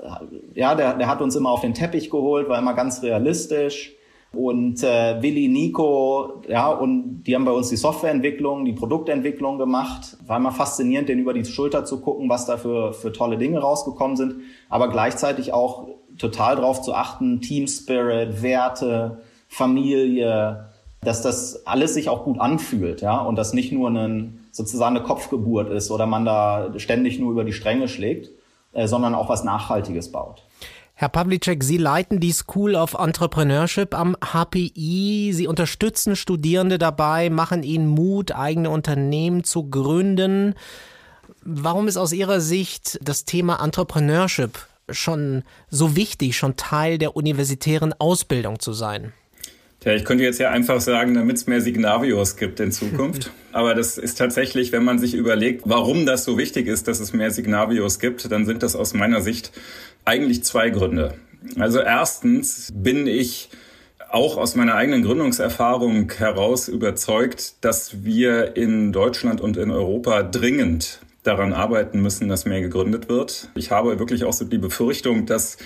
ja, 0.53 0.75
der, 0.75 0.95
der 0.95 1.07
hat 1.07 1.21
uns 1.21 1.36
immer 1.36 1.50
auf 1.50 1.62
den 1.62 1.74
Teppich 1.74 2.09
geholt, 2.09 2.50
war 2.50 2.59
immer 2.59 2.74
ganz 2.74 3.01
realistisch. 3.03 3.94
Und 4.33 4.81
äh, 4.83 5.21
Willi, 5.21 5.50
Nico, 5.50 6.42
ja, 6.48 6.69
und 6.69 7.24
die 7.24 7.36
haben 7.36 7.44
bei 7.44 7.51
uns 7.51 7.67
die 7.67 7.75
Softwareentwicklung, 7.75 8.63
die 8.63 8.72
Produktentwicklung 8.72 9.58
gemacht. 9.58 10.17
War 10.25 10.38
immer 10.38 10.51
faszinierend, 10.51 11.10
denen 11.10 11.22
über 11.22 11.34
die 11.34 11.43
Schulter 11.43 11.84
zu 11.84 12.00
gucken, 12.00 12.29
was 12.29 12.46
da 12.46 12.55
für, 12.55 12.93
für 12.93 13.12
tolle 13.12 13.38
Dinge 13.38 13.60
rausgekommen 13.60 14.15
sind. 14.15 14.36
Aber 14.70 14.89
gleichzeitig 14.89 15.51
auch 15.51 15.88
total 16.17 16.55
darauf 16.55 16.81
zu 16.81 16.93
achten, 16.93 17.41
Team 17.41 17.67
Spirit, 17.67 18.41
Werte, 18.41 19.20
Familie, 19.50 20.70
dass 21.01 21.22
das 21.22 21.65
alles 21.65 21.93
sich 21.93 22.08
auch 22.10 22.24
gut 22.24 22.39
anfühlt, 22.39 23.01
ja, 23.01 23.20
und 23.20 23.36
das 23.36 23.53
nicht 23.53 23.72
nur 23.72 23.89
ein 23.89 24.40
sozusagen 24.51 24.96
eine 24.98 25.05
Kopfgeburt 25.05 25.72
ist 25.72 25.91
oder 25.91 26.05
man 26.05 26.25
da 26.25 26.74
ständig 26.77 27.20
nur 27.20 27.31
über 27.31 27.43
die 27.43 27.53
Stränge 27.53 27.88
schlägt, 27.88 28.29
äh, 28.74 28.88
sondern 28.88 29.15
auch 29.15 29.29
was 29.29 29.43
Nachhaltiges 29.43 30.12
baut. 30.12 30.43
Herr 30.93 31.10
Pavlicek, 31.10 31.63
Sie 31.63 31.77
leiten 31.77 32.20
die 32.20 32.31
School 32.31 32.75
of 32.75 32.93
Entrepreneurship 32.93 33.96
am 33.96 34.15
HPI. 34.24 35.31
Sie 35.34 35.48
unterstützen 35.48 36.15
Studierende 36.15 36.77
dabei, 36.77 37.31
machen 37.31 37.63
ihnen 37.63 37.88
Mut, 37.88 38.31
eigene 38.31 38.70
Unternehmen 38.70 39.43
zu 39.43 39.67
gründen. 39.67 40.53
Warum 41.43 41.88
ist 41.88 41.98
aus 41.98 42.13
Ihrer 42.13 42.39
Sicht 42.39 43.00
das 43.01 43.25
Thema 43.25 43.63
Entrepreneurship 43.63 44.60
schon 44.91 45.43
so 45.70 45.96
wichtig, 45.96 46.38
schon 46.38 46.55
Teil 46.55 47.00
der 47.00 47.15
universitären 47.15 47.96
Ausbildung 47.98 48.60
zu 48.60 48.74
sein? 48.74 49.12
Ja, 49.84 49.94
ich 49.94 50.06
könnte 50.06 50.24
jetzt 50.24 50.40
ja 50.40 50.52
einfach 50.52 50.80
sagen, 50.80 51.16
damit 51.16 51.38
es 51.38 51.48
mehr 51.48 51.60
Signavios 51.60 52.36
gibt 52.36 52.60
in 52.60 52.72
Zukunft. 52.72 53.32
Aber 53.52 53.74
das 53.74 53.98
ist 53.98 54.16
tatsächlich, 54.18 54.72
wenn 54.72 54.84
man 54.84 55.00
sich 55.00 55.16
überlegt, 55.16 55.64
warum 55.66 56.06
das 56.06 56.24
so 56.24 56.38
wichtig 56.38 56.68
ist, 56.68 56.88
dass 56.88 57.00
es 57.00 57.14
mehr 57.14 57.32
Signavios 57.32 58.00
gibt, 58.00 58.32
dann 58.32 58.46
sind 58.46 58.62
das 58.62 58.76
aus 58.76 58.94
meiner 58.94 59.22
Sicht 59.22 59.52
eigentlich 60.06 60.44
zwei 60.44 60.70
Gründe. 60.70 61.16
Also 61.58 61.80
erstens 61.80 62.70
bin 62.74 63.08
ich 63.08 63.50
auch 64.12 64.38
aus 64.38 64.56
meiner 64.56 64.76
eigenen 64.76 65.02
Gründungserfahrung 65.02 66.12
heraus 66.12 66.68
überzeugt, 66.68 67.56
dass 67.62 68.04
wir 68.04 68.56
in 68.56 68.92
Deutschland 68.92 69.42
und 69.42 69.58
in 69.58 69.72
Europa 69.72 70.22
dringend 70.22 71.00
daran 71.24 71.54
arbeiten 71.54 72.02
müssen, 72.02 72.28
dass 72.28 72.46
mehr 72.46 72.62
gegründet 72.62 73.10
wird. 73.10 73.50
Ich 73.56 73.72
habe 73.72 73.98
wirklich 73.98 74.26
auch 74.26 74.34
so 74.34 74.46
die 74.46 74.58
Befürchtung, 74.60 75.26
dass 75.26 75.58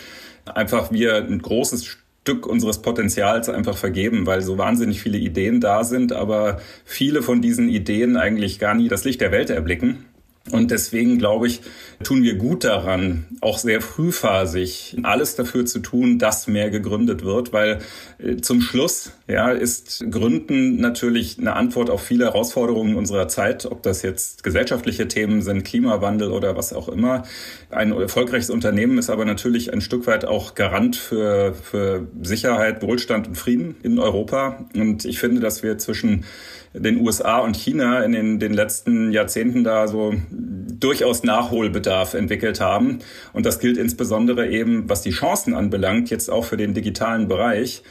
einfach 0.46 0.92
wir 0.92 1.16
ein 1.16 1.42
großes 1.42 1.86
Stück 2.26 2.48
unseres 2.48 2.82
Potenzials 2.82 3.50
einfach 3.50 3.78
vergeben, 3.78 4.26
weil 4.26 4.42
so 4.42 4.58
wahnsinnig 4.58 5.00
viele 5.00 5.20
Ideen 5.20 5.62
da 5.62 5.84
sind, 5.84 6.12
aber 6.12 6.60
viele 6.84 7.22
von 7.22 7.40
diesen 7.40 7.70
Ideen 7.70 8.18
eigentlich 8.18 8.58
gar 8.58 8.74
nie 8.74 8.88
das 8.88 9.04
Licht 9.04 9.22
der 9.22 9.32
Welt 9.32 9.52
erblicken. 9.52 10.06
Und 10.52 10.72
deswegen 10.72 11.20
glaube 11.20 11.46
ich, 11.46 11.62
tun 12.04 12.24
wir 12.24 12.36
gut 12.36 12.64
daran, 12.64 13.26
auch 13.42 13.60
sehr 13.60 13.80
frühphasig 13.80 14.98
alles 15.04 15.36
dafür 15.36 15.68
zu 15.68 15.80
tun, 15.80 16.18
dass 16.18 16.48
mehr 16.48 16.72
gegründet 16.72 17.24
wird, 17.24 17.54
weil 17.54 17.80
äh, 18.18 18.38
zum 18.38 18.62
Schluss 18.62 19.12
ja, 19.28 19.50
ist 19.50 20.06
Gründen 20.12 20.80
natürlich 20.80 21.40
eine 21.40 21.56
Antwort 21.56 21.90
auf 21.90 22.04
viele 22.04 22.26
Herausforderungen 22.26 22.96
unserer 22.96 23.28
Zeit, 23.28 23.66
ob 23.66 23.82
das 23.82 24.04
jetzt 24.04 24.44
gesellschaftliche 24.44 25.08
Themen 25.08 25.42
sind, 25.42 25.64
Klimawandel 25.64 26.32
oder 26.32 26.56
was 26.56 26.74
auch 26.74 26.90
immer. 26.90 27.24
Ein 27.72 27.92
erfolgreiches 27.92 28.52
Unternehmen 28.52 29.00
ist 29.00 29.10
aber 29.10 29.26
natürlich 29.26 29.74
ein 29.74 29.82
Stück 29.82 30.06
weit 30.06 30.26
auch 30.26 30.54
Garant 30.54 30.96
für, 30.96 31.56
für 31.56 32.08
Sicherheit, 32.22 32.84
Wohlstand 32.84 33.28
und 33.28 33.36
Frieden 33.36 33.76
in 33.82 33.98
Europa. 33.98 34.66
Und 34.76 35.06
ich 35.06 35.20
finde, 35.20 35.42
dass 35.42 35.64
wir 35.64 35.80
zwischen 35.80 36.26
den 36.74 37.02
USA 37.02 37.40
und 37.40 37.56
China 37.56 38.04
in 38.04 38.12
den, 38.12 38.40
den 38.40 38.54
letzten 38.54 39.12
Jahrzehnten 39.12 39.64
da 39.64 39.88
so 39.88 40.14
durchaus 40.30 41.24
Nachholbedarf 41.24 42.14
entwickelt 42.14 42.60
haben. 42.60 43.00
Und 43.34 43.48
das 43.48 43.60
gilt 43.60 43.78
insbesondere 43.78 44.48
eben, 44.50 44.88
was 44.88 45.02
die 45.02 45.12
Chancen 45.12 45.56
anbelangt, 45.56 46.12
jetzt 46.12 46.30
auch 46.30 46.46
für 46.46 46.58
den 46.58 46.76
digitalen 46.76 47.28
Bereich. 47.28 47.82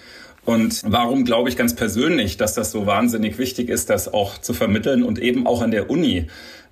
Und 0.45 0.83
warum 0.87 1.25
glaube 1.25 1.49
ich 1.49 1.57
ganz 1.57 1.75
persönlich, 1.75 2.37
dass 2.37 2.55
das 2.55 2.71
so 2.71 2.87
wahnsinnig 2.87 3.39
wichtig 3.39 3.69
ist, 3.69 3.91
das 3.91 4.13
auch 4.13 4.39
zu 4.39 4.53
vermitteln 4.53 5.03
und 5.03 5.19
eben 5.19 5.47
auch 5.47 5.63
an 5.63 5.71
der 5.71 5.91
Uni. 5.91 6.27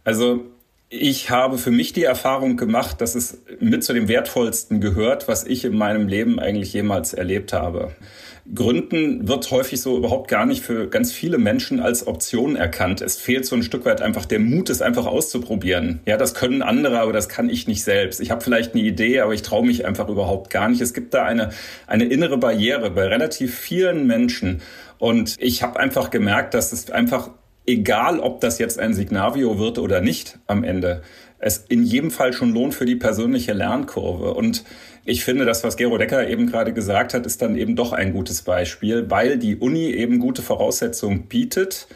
Also 0.05 0.45
ich 0.91 1.31
habe 1.31 1.57
für 1.57 1.71
mich 1.71 1.95
die 1.95 2.05
Erfahrung 2.05 2.59
gemacht, 2.59 3.01
dass 3.01 3.15
es 3.15 3.43
mit 3.61 3.83
zu 3.83 3.95
dem 3.95 4.09
wertvollsten 4.09 4.81
gehört, 4.81 5.27
was 5.27 5.45
ich 5.45 5.65
in 5.65 5.77
meinem 5.77 6.07
Leben 6.07 6.39
eigentlich 6.39 6.75
jemals 6.75 7.15
erlebt 7.15 7.55
habe. 7.55 7.93
Gründen 8.53 9.29
wird 9.29 9.51
häufig 9.53 9.81
so 9.81 9.97
überhaupt 9.97 10.29
gar 10.29 10.47
nicht 10.47 10.63
für 10.63 10.89
ganz 10.89 11.13
viele 11.13 11.39
Menschen 11.39 11.79
als 11.79 12.07
Option 12.07 12.57
erkannt. 12.57 13.01
Es 13.01 13.17
fehlt 13.17 13.47
so 13.47 13.55
ein 13.55 13.63
Stück 13.63 13.85
weit 13.85 14.03
einfach 14.03 14.25
der 14.25 14.41
Mut, 14.41 14.69
es 14.69 14.83
einfach 14.83 15.07
auszuprobieren. 15.07 16.01
Ja, 16.07 16.17
das 16.17 16.35
können 16.35 16.61
andere, 16.61 16.99
aber 16.99 17.13
das 17.13 17.29
kann 17.29 17.49
ich 17.49 17.69
nicht 17.69 17.85
selbst. 17.85 18.21
Ich 18.21 18.33
habe 18.33 18.41
vielleicht 18.41 18.75
eine 18.75 18.83
Idee, 18.83 19.21
aber 19.21 19.33
ich 19.33 19.43
traue 19.43 19.65
mich 19.65 19.87
einfach 19.87 20.09
überhaupt 20.09 20.51
gar 20.51 20.69
nicht. 20.69 20.81
Es 20.81 20.93
gibt 20.93 21.15
da 21.15 21.25
eine, 21.25 21.51
eine 21.87 22.05
innere 22.05 22.37
Barriere 22.37 22.91
bei 22.91 23.07
relativ 23.07 23.57
vielen 23.57 24.09
Menschen. 24.09 24.61
Und 24.99 25.37
ich 25.39 25.63
habe 25.63 25.79
einfach 25.79 26.11
gemerkt, 26.11 26.55
dass 26.55 26.73
es 26.73 26.91
einfach 26.91 27.31
egal 27.67 28.21
ob 28.21 28.41
das 28.41 28.59
jetzt 28.59 28.79
ein 28.79 28.95
Signavio 28.95 29.59
wird 29.59 29.79
oder 29.79 30.01
nicht 30.01 30.39
am 30.47 30.65
Ende, 30.65 31.03
es 31.39 31.65
in 31.69 31.83
jedem 31.83 32.11
Fall 32.11 32.33
schon 32.33 32.55
lohnt 32.55 32.75
für 32.75 32.87
die 32.87 32.97
persönliche 32.97 33.53
Lernkurve. 33.53 34.35
Und 34.35 34.65
ich 35.05 35.25
finde, 35.25 35.45
das, 35.45 35.65
was 35.65 35.77
Gero 35.77 35.99
Decker 35.99 36.29
eben 36.29 36.47
gerade 36.47 36.73
gesagt 36.73 37.15
hat, 37.15 37.27
ist 37.27 37.43
dann 37.43 37.57
eben 37.57 37.75
doch 37.75 37.93
ein 37.93 38.13
gutes 38.13 38.43
Beispiel, 38.43 39.11
weil 39.11 39.39
die 39.39 39.57
Uni 39.57 39.87
eben 39.87 40.21
gute 40.21 40.43
Voraussetzungen 40.43 41.27
bietet, 41.27 41.89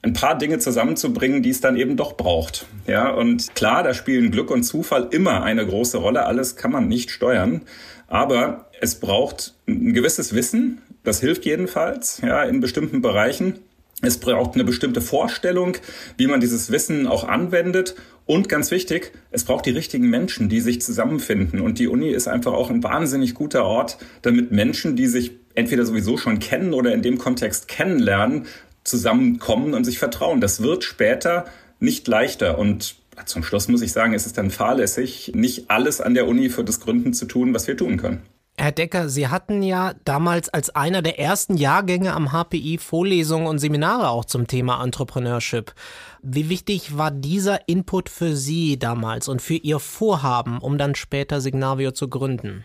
ein 0.00 0.14
paar 0.14 0.36
Dinge 0.36 0.58
zusammenzubringen, 0.58 1.42
die 1.42 1.50
es 1.50 1.60
dann 1.60 1.76
eben 1.76 1.96
doch 1.96 2.16
braucht. 2.16 2.66
Ja, 2.86 3.10
und 3.10 3.54
klar, 3.54 3.82
da 3.82 3.94
spielen 3.94 4.30
Glück 4.30 4.50
und 4.50 4.62
Zufall 4.62 5.08
immer 5.10 5.42
eine 5.42 5.66
große 5.66 5.98
Rolle. 5.98 6.26
Alles 6.26 6.56
kann 6.56 6.72
man 6.72 6.88
nicht 6.88 7.10
steuern. 7.10 7.62
Aber 8.06 8.70
es 8.80 8.96
braucht 8.96 9.54
ein 9.66 9.94
gewisses 9.94 10.34
Wissen. 10.34 10.82
Das 11.04 11.20
hilft 11.20 11.44
jedenfalls, 11.44 12.20
ja, 12.22 12.42
in 12.44 12.60
bestimmten 12.60 13.02
Bereichen. 13.02 13.60
Es 14.02 14.18
braucht 14.18 14.54
eine 14.54 14.64
bestimmte 14.64 15.00
Vorstellung, 15.00 15.76
wie 16.16 16.26
man 16.26 16.40
dieses 16.40 16.70
Wissen 16.70 17.06
auch 17.06 17.24
anwendet. 17.24 17.94
Und 18.26 18.48
ganz 18.48 18.70
wichtig, 18.70 19.12
es 19.30 19.44
braucht 19.44 19.66
die 19.66 19.70
richtigen 19.70 20.08
Menschen, 20.08 20.48
die 20.48 20.60
sich 20.60 20.80
zusammenfinden. 20.82 21.60
Und 21.60 21.78
die 21.78 21.88
Uni 21.88 22.10
ist 22.10 22.26
einfach 22.26 22.52
auch 22.52 22.70
ein 22.70 22.82
wahnsinnig 22.82 23.34
guter 23.34 23.64
Ort, 23.64 23.98
damit 24.22 24.50
Menschen, 24.50 24.96
die 24.96 25.06
sich 25.06 25.32
entweder 25.54 25.86
sowieso 25.86 26.16
schon 26.16 26.38
kennen 26.38 26.74
oder 26.74 26.92
in 26.92 27.02
dem 27.02 27.18
Kontext 27.18 27.68
kennenlernen, 27.68 28.46
zusammenkommen 28.82 29.74
und 29.74 29.84
sich 29.84 29.98
vertrauen. 29.98 30.40
Das 30.40 30.62
wird 30.62 30.84
später 30.84 31.46
nicht 31.80 32.08
leichter. 32.08 32.58
Und 32.58 32.96
zum 33.24 33.42
Schluss 33.42 33.68
muss 33.68 33.82
ich 33.82 33.92
sagen, 33.92 34.14
es 34.14 34.26
ist 34.26 34.36
dann 34.36 34.50
fahrlässig, 34.50 35.32
nicht 35.34 35.70
alles 35.70 36.00
an 36.00 36.14
der 36.14 36.26
Uni 36.26 36.50
für 36.50 36.64
das 36.64 36.80
Gründen 36.80 37.14
zu 37.14 37.26
tun, 37.26 37.54
was 37.54 37.66
wir 37.68 37.76
tun 37.76 37.96
können. 37.96 38.22
Herr 38.56 38.70
Decker, 38.70 39.08
Sie 39.08 39.26
hatten 39.26 39.62
ja 39.64 39.94
damals 40.04 40.48
als 40.48 40.70
einer 40.70 41.02
der 41.02 41.18
ersten 41.18 41.56
Jahrgänge 41.56 42.12
am 42.12 42.30
HPI 42.30 42.78
Vorlesungen 42.78 43.48
und 43.48 43.58
Seminare 43.58 44.08
auch 44.08 44.24
zum 44.24 44.46
Thema 44.46 44.82
Entrepreneurship. 44.82 45.74
Wie 46.22 46.48
wichtig 46.48 46.96
war 46.96 47.10
dieser 47.10 47.68
Input 47.68 48.08
für 48.08 48.36
Sie 48.36 48.78
damals 48.78 49.26
und 49.26 49.42
für 49.42 49.56
Ihr 49.56 49.80
Vorhaben, 49.80 50.58
um 50.58 50.78
dann 50.78 50.94
später 50.94 51.40
Signavio 51.40 51.90
zu 51.90 52.08
gründen? 52.08 52.64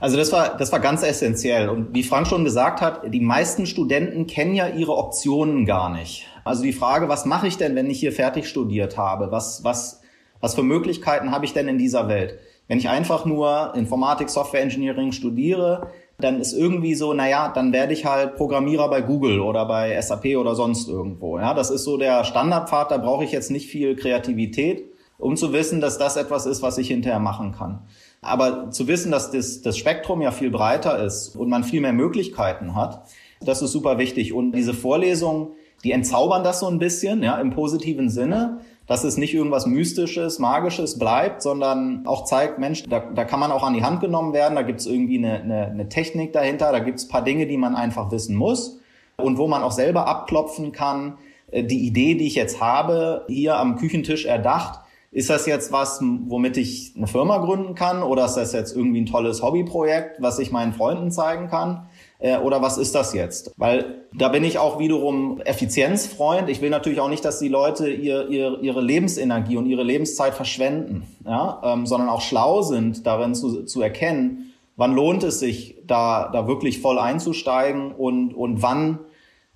Also 0.00 0.16
das 0.16 0.32
war, 0.32 0.56
das 0.56 0.72
war 0.72 0.80
ganz 0.80 1.04
essentiell. 1.04 1.68
Und 1.68 1.94
wie 1.94 2.02
Frank 2.02 2.26
schon 2.26 2.44
gesagt 2.44 2.80
hat, 2.80 3.02
die 3.06 3.20
meisten 3.20 3.66
Studenten 3.66 4.26
kennen 4.26 4.54
ja 4.54 4.68
ihre 4.68 4.96
Optionen 4.96 5.64
gar 5.64 5.90
nicht. 5.90 6.26
Also 6.44 6.64
die 6.64 6.72
Frage, 6.72 7.08
was 7.08 7.24
mache 7.24 7.46
ich 7.46 7.56
denn, 7.56 7.76
wenn 7.76 7.88
ich 7.88 8.00
hier 8.00 8.12
fertig 8.12 8.48
studiert 8.48 8.98
habe? 8.98 9.30
Was, 9.30 9.62
was, 9.62 10.02
was 10.40 10.54
für 10.54 10.64
Möglichkeiten 10.64 11.30
habe 11.30 11.44
ich 11.44 11.52
denn 11.52 11.68
in 11.68 11.78
dieser 11.78 12.08
Welt? 12.08 12.38
Wenn 12.70 12.78
ich 12.78 12.88
einfach 12.88 13.24
nur 13.24 13.72
Informatik, 13.74 14.30
Software 14.30 14.62
Engineering 14.62 15.10
studiere, 15.10 15.88
dann 16.18 16.40
ist 16.40 16.52
irgendwie 16.52 16.94
so, 16.94 17.12
naja, 17.12 17.50
dann 17.52 17.72
werde 17.72 17.92
ich 17.92 18.06
halt 18.06 18.36
Programmierer 18.36 18.88
bei 18.88 19.00
Google 19.00 19.40
oder 19.40 19.66
bei 19.66 20.00
SAP 20.00 20.36
oder 20.36 20.54
sonst 20.54 20.88
irgendwo. 20.88 21.36
Ja, 21.40 21.52
das 21.52 21.70
ist 21.70 21.82
so 21.82 21.96
der 21.96 22.22
Standardpfad, 22.22 22.92
da 22.92 22.98
brauche 22.98 23.24
ich 23.24 23.32
jetzt 23.32 23.50
nicht 23.50 23.68
viel 23.68 23.96
Kreativität, 23.96 24.84
um 25.18 25.34
zu 25.34 25.52
wissen, 25.52 25.80
dass 25.80 25.98
das 25.98 26.16
etwas 26.16 26.46
ist, 26.46 26.62
was 26.62 26.78
ich 26.78 26.86
hinterher 26.86 27.18
machen 27.18 27.50
kann. 27.50 27.88
Aber 28.22 28.70
zu 28.70 28.86
wissen, 28.86 29.10
dass 29.10 29.32
das, 29.32 29.62
das 29.62 29.76
Spektrum 29.76 30.22
ja 30.22 30.30
viel 30.30 30.52
breiter 30.52 31.02
ist 31.04 31.34
und 31.34 31.48
man 31.48 31.64
viel 31.64 31.80
mehr 31.80 31.92
Möglichkeiten 31.92 32.76
hat, 32.76 33.02
das 33.40 33.62
ist 33.62 33.72
super 33.72 33.98
wichtig. 33.98 34.32
Und 34.32 34.52
diese 34.52 34.74
Vorlesungen, 34.74 35.54
die 35.84 35.92
entzaubern 35.92 36.44
das 36.44 36.60
so 36.60 36.66
ein 36.66 36.78
bisschen, 36.78 37.22
ja, 37.22 37.40
im 37.40 37.50
positiven 37.50 38.08
Sinne 38.10 38.60
dass 38.90 39.04
es 39.04 39.16
nicht 39.16 39.34
irgendwas 39.34 39.66
Mystisches, 39.66 40.40
Magisches 40.40 40.98
bleibt, 40.98 41.42
sondern 41.42 42.04
auch 42.08 42.24
zeigt, 42.24 42.58
Mensch, 42.58 42.82
da, 42.88 42.98
da 42.98 43.24
kann 43.24 43.38
man 43.38 43.52
auch 43.52 43.62
an 43.62 43.74
die 43.74 43.84
Hand 43.84 44.00
genommen 44.00 44.32
werden, 44.32 44.56
da 44.56 44.62
gibt 44.62 44.80
es 44.80 44.86
irgendwie 44.86 45.16
eine, 45.16 45.40
eine, 45.40 45.66
eine 45.68 45.88
Technik 45.88 46.32
dahinter, 46.32 46.72
da 46.72 46.80
gibt 46.80 46.98
es 46.98 47.06
paar 47.06 47.22
Dinge, 47.22 47.46
die 47.46 47.56
man 47.56 47.76
einfach 47.76 48.10
wissen 48.10 48.34
muss 48.34 48.80
und 49.16 49.38
wo 49.38 49.46
man 49.46 49.62
auch 49.62 49.70
selber 49.70 50.08
abklopfen 50.08 50.72
kann, 50.72 51.18
äh, 51.52 51.62
die 51.62 51.86
Idee, 51.86 52.16
die 52.16 52.26
ich 52.26 52.34
jetzt 52.34 52.60
habe, 52.60 53.26
hier 53.28 53.58
am 53.58 53.76
Küchentisch 53.76 54.24
erdacht, 54.24 54.80
ist 55.12 55.30
das 55.30 55.46
jetzt 55.46 55.70
was, 55.70 56.00
womit 56.02 56.56
ich 56.56 56.92
eine 56.96 57.06
Firma 57.06 57.38
gründen 57.38 57.76
kann 57.76 58.02
oder 58.02 58.24
ist 58.24 58.34
das 58.34 58.52
jetzt 58.52 58.74
irgendwie 58.74 59.02
ein 59.02 59.06
tolles 59.06 59.40
Hobbyprojekt, 59.40 60.20
was 60.20 60.40
ich 60.40 60.50
meinen 60.50 60.72
Freunden 60.72 61.12
zeigen 61.12 61.46
kann? 61.46 61.86
Äh, 62.20 62.38
oder 62.38 62.62
was 62.62 62.78
ist 62.78 62.94
das 62.94 63.12
jetzt? 63.14 63.52
Weil 63.56 64.04
da 64.12 64.28
bin 64.28 64.44
ich 64.44 64.58
auch 64.58 64.78
wiederum 64.78 65.40
Effizienzfreund. 65.40 66.48
Ich 66.48 66.60
will 66.60 66.70
natürlich 66.70 67.00
auch 67.00 67.08
nicht, 67.08 67.24
dass 67.24 67.38
die 67.38 67.48
Leute 67.48 67.90
ihr, 67.90 68.28
ihr, 68.28 68.58
ihre 68.60 68.80
Lebensenergie 68.80 69.56
und 69.56 69.66
ihre 69.66 69.82
Lebenszeit 69.82 70.34
verschwenden, 70.34 71.06
ja? 71.24 71.60
ähm, 71.64 71.86
sondern 71.86 72.08
auch 72.08 72.20
schlau 72.20 72.62
sind, 72.62 73.06
darin 73.06 73.34
zu, 73.34 73.64
zu 73.64 73.80
erkennen, 73.82 74.52
wann 74.76 74.94
lohnt 74.94 75.24
es 75.24 75.40
sich, 75.40 75.76
da, 75.86 76.28
da 76.32 76.46
wirklich 76.46 76.80
voll 76.80 76.98
einzusteigen 76.98 77.92
und, 77.92 78.34
und 78.34 78.62
wann 78.62 79.00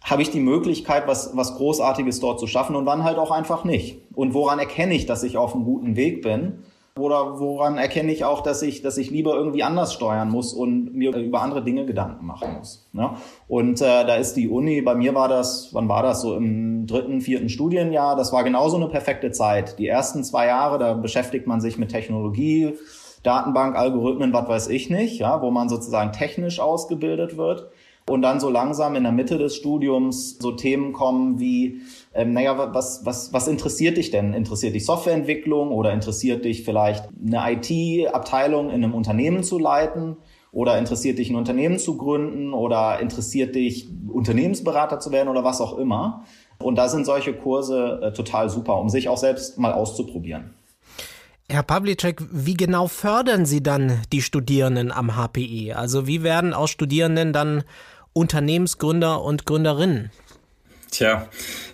habe 0.02 0.20
ich 0.20 0.30
die 0.30 0.40
Möglichkeit, 0.40 1.06
was, 1.06 1.34
was 1.34 1.54
Großartiges 1.56 2.20
dort 2.20 2.38
zu 2.38 2.46
schaffen 2.46 2.76
und 2.76 2.84
wann 2.84 3.04
halt 3.04 3.16
auch 3.16 3.30
einfach 3.30 3.64
nicht. 3.64 4.02
Und 4.14 4.34
woran 4.34 4.58
erkenne 4.58 4.94
ich, 4.94 5.06
dass 5.06 5.22
ich 5.22 5.38
auf 5.38 5.54
einem 5.54 5.64
guten 5.64 5.96
Weg 5.96 6.22
bin? 6.22 6.64
Oder 6.96 7.40
woran 7.40 7.76
erkenne 7.76 8.12
ich 8.12 8.24
auch, 8.24 8.40
dass 8.40 8.62
ich, 8.62 8.80
dass 8.80 8.98
ich 8.98 9.10
lieber 9.10 9.34
irgendwie 9.34 9.64
anders 9.64 9.92
steuern 9.92 10.30
muss 10.30 10.54
und 10.54 10.94
mir 10.94 11.12
über 11.16 11.42
andere 11.42 11.64
Dinge 11.64 11.86
Gedanken 11.86 12.24
machen 12.24 12.54
muss. 12.56 12.88
Ne? 12.92 13.10
Und 13.48 13.80
äh, 13.80 14.06
da 14.06 14.14
ist 14.14 14.34
die 14.34 14.48
Uni, 14.48 14.80
bei 14.80 14.94
mir 14.94 15.12
war 15.12 15.26
das, 15.26 15.70
wann 15.72 15.88
war 15.88 16.04
das 16.04 16.22
so 16.22 16.36
im 16.36 16.86
dritten, 16.86 17.20
vierten 17.20 17.48
Studienjahr, 17.48 18.14
das 18.14 18.32
war 18.32 18.44
genauso 18.44 18.76
eine 18.76 18.86
perfekte 18.86 19.32
Zeit. 19.32 19.76
Die 19.80 19.88
ersten 19.88 20.22
zwei 20.22 20.46
Jahre, 20.46 20.78
da 20.78 20.94
beschäftigt 20.94 21.48
man 21.48 21.60
sich 21.60 21.78
mit 21.78 21.90
Technologie, 21.90 22.74
Datenbank, 23.24 23.74
Algorithmen, 23.74 24.32
was 24.32 24.48
weiß 24.48 24.68
ich 24.68 24.88
nicht, 24.88 25.18
ja, 25.18 25.42
wo 25.42 25.50
man 25.50 25.68
sozusagen 25.68 26.12
technisch 26.12 26.60
ausgebildet 26.60 27.36
wird 27.36 27.70
und 28.08 28.22
dann 28.22 28.38
so 28.38 28.50
langsam 28.50 28.96
in 28.96 29.02
der 29.02 29.12
Mitte 29.12 29.38
des 29.38 29.56
Studiums 29.56 30.38
so 30.38 30.52
Themen 30.52 30.92
kommen 30.92 31.40
wie, 31.40 31.80
ähm, 32.12 32.34
naja, 32.34 32.74
was, 32.74 33.06
was, 33.06 33.32
was 33.32 33.48
interessiert 33.48 33.96
dich 33.96 34.10
denn? 34.10 34.34
Interessiert 34.34 34.74
dich 34.74 34.84
Softwareentwicklung 34.84 35.70
oder 35.70 35.92
interessiert 35.92 36.44
dich 36.44 36.64
vielleicht 36.64 37.08
eine 37.26 37.52
IT-Abteilung 37.52 38.68
in 38.68 38.84
einem 38.84 38.94
Unternehmen 38.94 39.42
zu 39.42 39.58
leiten? 39.58 40.16
Oder 40.52 40.78
interessiert 40.78 41.18
dich 41.18 41.30
ein 41.30 41.36
Unternehmen 41.36 41.80
zu 41.80 41.96
gründen 41.96 42.52
oder 42.52 43.00
interessiert 43.00 43.56
dich 43.56 43.88
Unternehmensberater 44.08 45.00
zu 45.00 45.10
werden 45.10 45.28
oder 45.28 45.42
was 45.42 45.60
auch 45.60 45.76
immer? 45.78 46.24
Und 46.62 46.76
da 46.76 46.88
sind 46.88 47.06
solche 47.06 47.32
Kurse 47.34 48.00
äh, 48.02 48.12
total 48.12 48.48
super, 48.48 48.78
um 48.78 48.88
sich 48.88 49.08
auch 49.08 49.16
selbst 49.16 49.58
mal 49.58 49.72
auszuprobieren. 49.72 50.54
Herr 51.48 51.62
Pavlicek, 51.62 52.22
wie 52.30 52.54
genau 52.54 52.86
fördern 52.86 53.44
Sie 53.46 53.62
dann 53.62 54.00
die 54.12 54.22
Studierenden 54.22 54.92
am 54.92 55.16
HPI? 55.16 55.72
Also 55.72 56.06
wie 56.06 56.22
werden 56.22 56.54
aus 56.54 56.70
Studierenden 56.70 57.32
dann 57.32 57.64
Unternehmensgründer 58.14 59.22
und 59.22 59.44
Gründerinnen? 59.44 60.10
Tja, 60.90 61.28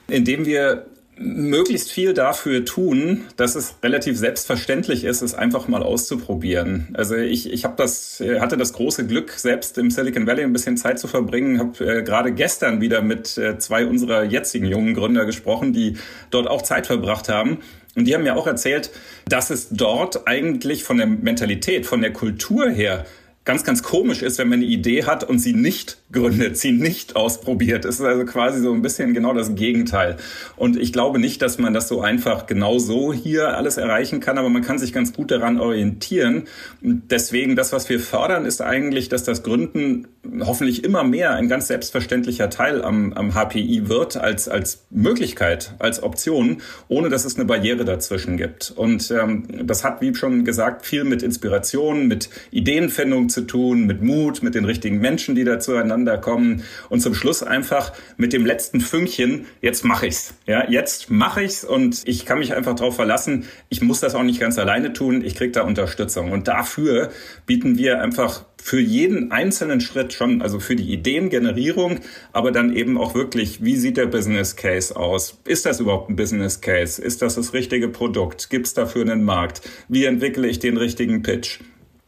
indem 0.09 0.47
wir 0.47 0.87
möglichst 1.23 1.92
viel 1.92 2.14
dafür 2.14 2.64
tun, 2.64 3.26
dass 3.37 3.54
es 3.54 3.75
relativ 3.82 4.16
selbstverständlich 4.16 5.04
ist, 5.04 5.20
es 5.20 5.35
einfach 5.35 5.68
mal 5.68 5.82
auszuprobieren. 5.82 6.88
Also 6.94 7.14
ich, 7.16 7.52
ich 7.52 7.64
habe 7.64 7.75
das, 7.76 8.23
hatte 8.40 8.56
das 8.56 8.73
große 8.73 9.06
Glück, 9.06 9.32
selbst 9.32 9.76
im 9.76 9.90
Silicon 9.90 10.26
Valley 10.26 10.44
ein 10.44 10.54
bisschen 10.54 10.78
Zeit 10.78 10.99
zu 10.99 11.09
verbringen. 11.09 11.59
Habe 11.59 11.85
äh, 11.85 12.02
gerade 12.02 12.32
gestern 12.32 12.80
wieder 12.80 13.02
mit 13.02 13.37
äh, 13.37 13.59
zwei 13.59 13.85
unserer 13.85 14.25
jetzigen 14.25 14.64
jungen 14.64 14.94
Gründer 14.94 15.26
gesprochen, 15.26 15.75
die 15.75 15.99
dort 16.30 16.49
auch 16.49 16.62
Zeit 16.62 16.87
verbracht 16.87 17.28
haben. 17.28 17.59
Und 17.94 18.06
die 18.06 18.14
haben 18.14 18.23
mir 18.23 18.37
auch 18.37 18.47
erzählt, 18.47 18.90
dass 19.28 19.50
es 19.50 19.68
dort 19.70 20.26
eigentlich 20.26 20.85
von 20.85 20.97
der 20.97 21.06
Mentalität, 21.06 21.85
von 21.85 22.00
der 22.00 22.14
Kultur 22.14 22.70
her 22.70 23.04
ganz, 23.44 23.64
ganz 23.64 23.82
komisch 23.82 24.23
ist, 24.23 24.38
wenn 24.38 24.49
man 24.49 24.61
eine 24.61 24.68
Idee 24.68 25.04
hat 25.04 25.25
und 25.25 25.38
sie 25.38 25.52
nicht 25.52 26.00
gründet, 26.12 26.57
sie 26.57 26.73
nicht 26.73 27.17
ausprobiert. 27.17 27.85
Es 27.85 28.00
ist 28.00 28.07
also 28.07 28.25
quasi 28.25 28.61
so 28.61 28.73
ein 28.73 28.83
bisschen 28.83 29.14
genau 29.14 29.33
das 29.33 29.55
Gegenteil. 29.55 30.17
Und 30.57 30.76
ich 30.76 30.93
glaube 30.93 31.19
nicht, 31.19 31.40
dass 31.43 31.59
man 31.59 31.73
das 31.73 31.88
so 31.88 32.00
einfach 32.00 32.47
genau 32.47 32.79
so 32.79 33.12
hier 33.12 33.57
alles 33.57 33.76
erreichen 33.76 34.21
kann, 34.21 34.37
aber 34.37 34.49
man 34.49 34.62
kann 34.62 34.79
sich 34.79 34.93
ganz 34.93 35.12
gut 35.12 35.31
daran 35.31 35.61
orientieren. 35.61 36.45
Und 36.83 37.05
deswegen, 37.11 37.55
das, 37.55 37.73
was 37.73 37.88
wir 37.88 38.00
fördern, 38.00 38.45
ist 38.45 38.61
eigentlich, 38.61 39.09
dass 39.09 39.23
das 39.23 39.43
Gründen 39.43 40.09
hoffentlich 40.40 40.85
immer 40.85 41.05
mehr 41.05 41.35
ein 41.35 41.49
ganz 41.49 41.69
selbstverständlicher 41.69 42.50
Teil 42.50 42.83
am, 42.83 43.12
am 43.12 43.35
HPI 43.35 43.88
wird, 43.88 44.17
als, 44.17 44.49
als 44.49 44.85
Möglichkeit, 44.90 45.75
als 45.79 46.02
Option, 46.02 46.59
ohne 46.88 47.09
dass 47.09 47.25
es 47.25 47.37
eine 47.37 47.45
Barriere 47.45 47.85
dazwischen 47.85 48.37
gibt. 48.37 48.73
Und 48.75 49.11
ähm, 49.11 49.45
das 49.64 49.85
hat, 49.85 50.00
wie 50.00 50.14
schon 50.14 50.45
gesagt, 50.45 50.85
viel 50.85 51.05
mit 51.05 51.23
Inspiration, 51.23 52.09
mit 52.09 52.29
Ideenfindung 52.50 53.29
zu 53.29 53.43
tun, 53.43 53.87
mit 53.87 54.02
Mut, 54.02 54.43
mit 54.43 54.55
den 54.55 54.64
richtigen 54.64 54.99
Menschen, 54.99 55.35
die 55.35 55.45
da 55.45 55.59
zueinander 55.61 56.00
kommen 56.21 56.64
und 56.88 57.00
zum 57.00 57.14
Schluss 57.14 57.42
einfach 57.42 57.92
mit 58.16 58.33
dem 58.33 58.47
letzten 58.47 58.80
Fünkchen, 58.80 59.47
jetzt 59.61 59.85
mache 59.85 60.07
ich's. 60.07 60.35
Ja, 60.47 60.69
jetzt 60.71 61.11
mache 61.11 61.42
ich's 61.42 61.64
und 61.64 62.02
ich 62.07 62.26
kann 62.26 62.38
mich 62.38 62.54
einfach 62.54 62.75
darauf 62.75 62.97
verlassen, 62.97 63.47
ich 63.69 63.80
muss 63.83 64.00
das 64.00 64.14
auch 64.14 64.23
nicht 64.23 64.40
ganz 64.40 64.59
alleine 64.59 64.92
tun, 64.92 65.25
ich 65.25 65.35
kriege 65.35 65.52
da 65.52 65.62
Unterstützung. 65.62 66.33
Und 66.33 66.49
dafür 66.49 67.11
bieten 67.47 67.78
wir 67.78 68.00
einfach 68.00 68.45
für 68.62 68.80
jeden 68.80 69.33
einzelnen 69.33 69.80
Schritt 69.80 70.12
schon, 70.12 70.42
also 70.42 70.61
für 70.61 70.76
die 70.76 70.92
Ideengenerierung, 70.92 72.00
aber 72.33 72.52
dann 72.52 72.75
eben 72.75 72.99
auch 72.99 73.14
wirklich, 73.14 73.64
wie 73.64 73.76
sieht 73.76 73.97
der 73.97 74.07
Business 74.07 74.57
Case 74.57 74.95
aus? 74.95 75.38
Ist 75.47 75.66
das 75.66 75.80
überhaupt 75.80 76.11
ein 76.11 76.16
Business 76.16 76.61
Case? 76.61 77.00
Ist 77.00 77.23
das 77.23 77.37
das 77.37 77.52
richtige 77.52 77.88
Produkt? 77.88 78.50
Gibt 78.50 78.66
es 78.66 78.75
dafür 78.75 79.02
einen 79.02 79.25
Markt? 79.25 79.62
Wie 79.88 80.04
entwickle 80.04 80.47
ich 80.47 80.59
den 80.59 80.76
richtigen 80.76 81.23
Pitch? 81.23 81.61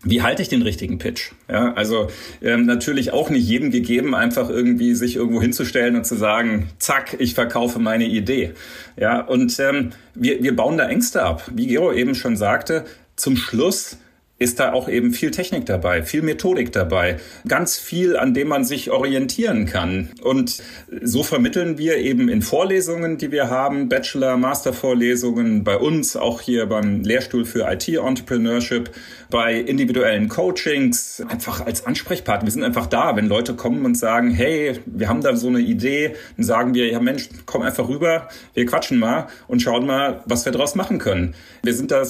Wie 0.05 0.23
halte 0.23 0.43
ich 0.43 0.49
den 0.49 0.63
richtigen 0.63 0.99
Pitch? 0.99 1.31
Ja, 1.49 1.75
also 1.75 2.09
ähm, 2.43 2.67
natürlich 2.67 3.13
auch 3.13 3.31
nicht 3.31 3.47
jedem 3.47 3.71
gegeben, 3.71 4.17
einfach 4.17 4.51
irgendwie 4.51 4.95
sich 4.95 5.15
irgendwo 5.15 5.41
hinzustellen 5.41 5.95
und 5.95 6.05
zu 6.05 6.17
sagen, 6.17 6.71
zack, 6.79 7.17
ich 7.21 7.35
verkaufe 7.35 7.79
meine 7.79 8.07
Idee. 8.07 8.53
Ja, 8.97 9.21
und 9.21 9.59
ähm, 9.61 9.91
wir, 10.15 10.43
wir 10.43 10.57
bauen 10.57 10.77
da 10.77 10.89
Ängste 10.89 11.23
ab. 11.23 11.49
Wie 11.55 11.69
Gero 11.69 11.93
eben 11.93 12.17
schon 12.17 12.37
sagte, 12.37 12.85
zum 13.15 13.37
Schluss 13.37 13.99
ist 14.43 14.61
da 14.61 14.73
auch 14.73 14.89
eben 14.89 15.13
viel 15.13 15.31
Technik 15.31 15.67
dabei, 15.67 16.03
viel 16.03 16.23
Methodik 16.23 16.73
dabei, 16.73 17.17
ganz 17.47 17.79
viel, 17.79 18.17
an 18.17 18.35
dem 18.35 18.49
man 18.49 18.65
sich 18.65 18.91
orientieren 18.91 19.67
kann. 19.67 20.11
Und 20.23 20.63
so 21.03 21.23
vermitteln 21.23 21.79
wir 21.79 21.97
eben 21.99 22.29
in 22.29 22.43
Vorlesungen, 22.43 23.19
die 23.19 23.31
wir 23.31 23.51
haben, 23.51 23.89
Bachelor, 23.89 24.37
Master-Vorlesungen, 24.37 25.65
bei 25.65 25.77
uns, 25.77 26.17
auch 26.17 26.41
hier 26.41 26.67
beim 26.67 27.03
Lehrstuhl 27.03 27.45
für 27.45 27.71
IT-Entrepreneurship, 27.71 28.91
bei 29.31 29.55
individuellen 29.55 30.29
Coachings, 30.29 31.23
einfach 31.29 31.65
als 31.65 31.87
Ansprechpartner. 31.87 32.47
Wir 32.47 32.53
sind 32.53 32.65
einfach 32.65 32.87
da, 32.87 33.17
wenn 33.17 33.29
Leute 33.29 33.55
kommen 33.55 33.85
und 33.85 33.97
sagen, 33.97 34.31
hey, 34.31 34.79
wir 34.87 35.09
haben 35.09 35.23
da 35.23 35.37
so 35.37 35.49
eine 35.49 35.61
Idee, 35.61 36.15
dann 36.37 36.45
sagen 36.45 36.75
wir, 36.75 36.91
ja 36.91 37.01
Mensch, 37.01 37.29
komm 37.47 37.63
einfach 37.63 37.89
rüber, 37.89 38.29
wir 38.55 38.67
quatschen 38.67 38.99
mal 38.99 39.29
und 39.49 39.63
schauen 39.63 39.87
mal, 39.87 40.23
was 40.27 40.45
wir 40.45 40.53
daraus 40.53 40.75
machen 40.75 40.99
können. 40.99 41.35
Wir 41.63 41.75
sind 41.75 41.91
da 41.91 42.05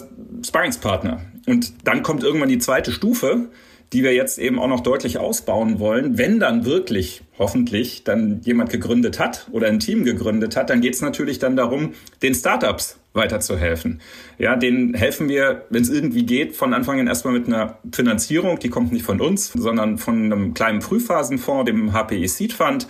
Sparringspartner. 0.44 1.20
Und 1.46 1.86
dann 1.86 2.02
kommt 2.02 2.22
irgendwann 2.22 2.48
die 2.48 2.58
zweite 2.58 2.92
Stufe, 2.92 3.48
die 3.92 4.02
wir 4.02 4.14
jetzt 4.14 4.38
eben 4.38 4.58
auch 4.58 4.68
noch 4.68 4.80
deutlich 4.80 5.18
ausbauen 5.18 5.78
wollen. 5.78 6.16
Wenn 6.16 6.40
dann 6.40 6.64
wirklich, 6.64 7.22
hoffentlich, 7.38 8.04
dann 8.04 8.40
jemand 8.42 8.70
gegründet 8.70 9.18
hat 9.18 9.48
oder 9.52 9.66
ein 9.66 9.80
Team 9.80 10.04
gegründet 10.04 10.56
hat, 10.56 10.70
dann 10.70 10.80
geht 10.80 10.94
es 10.94 11.02
natürlich 11.02 11.38
dann 11.38 11.56
darum, 11.56 11.92
den 12.22 12.34
Startups 12.34 12.98
weiterzuhelfen. 13.12 14.00
Ja, 14.38 14.56
denen 14.56 14.94
helfen 14.94 15.28
wir, 15.28 15.66
wenn 15.68 15.82
es 15.82 15.90
irgendwie 15.90 16.24
geht, 16.24 16.56
von 16.56 16.72
Anfang 16.72 17.00
an 17.00 17.06
erstmal 17.06 17.34
mit 17.34 17.46
einer 17.46 17.78
Finanzierung, 17.92 18.58
die 18.58 18.70
kommt 18.70 18.92
nicht 18.92 19.04
von 19.04 19.20
uns, 19.20 19.52
sondern 19.52 19.98
von 19.98 20.32
einem 20.32 20.54
kleinen 20.54 20.80
Frühphasenfonds, 20.80 21.70
dem 21.70 21.92
HPI 21.92 22.26
Seed 22.26 22.54
Fund, 22.54 22.88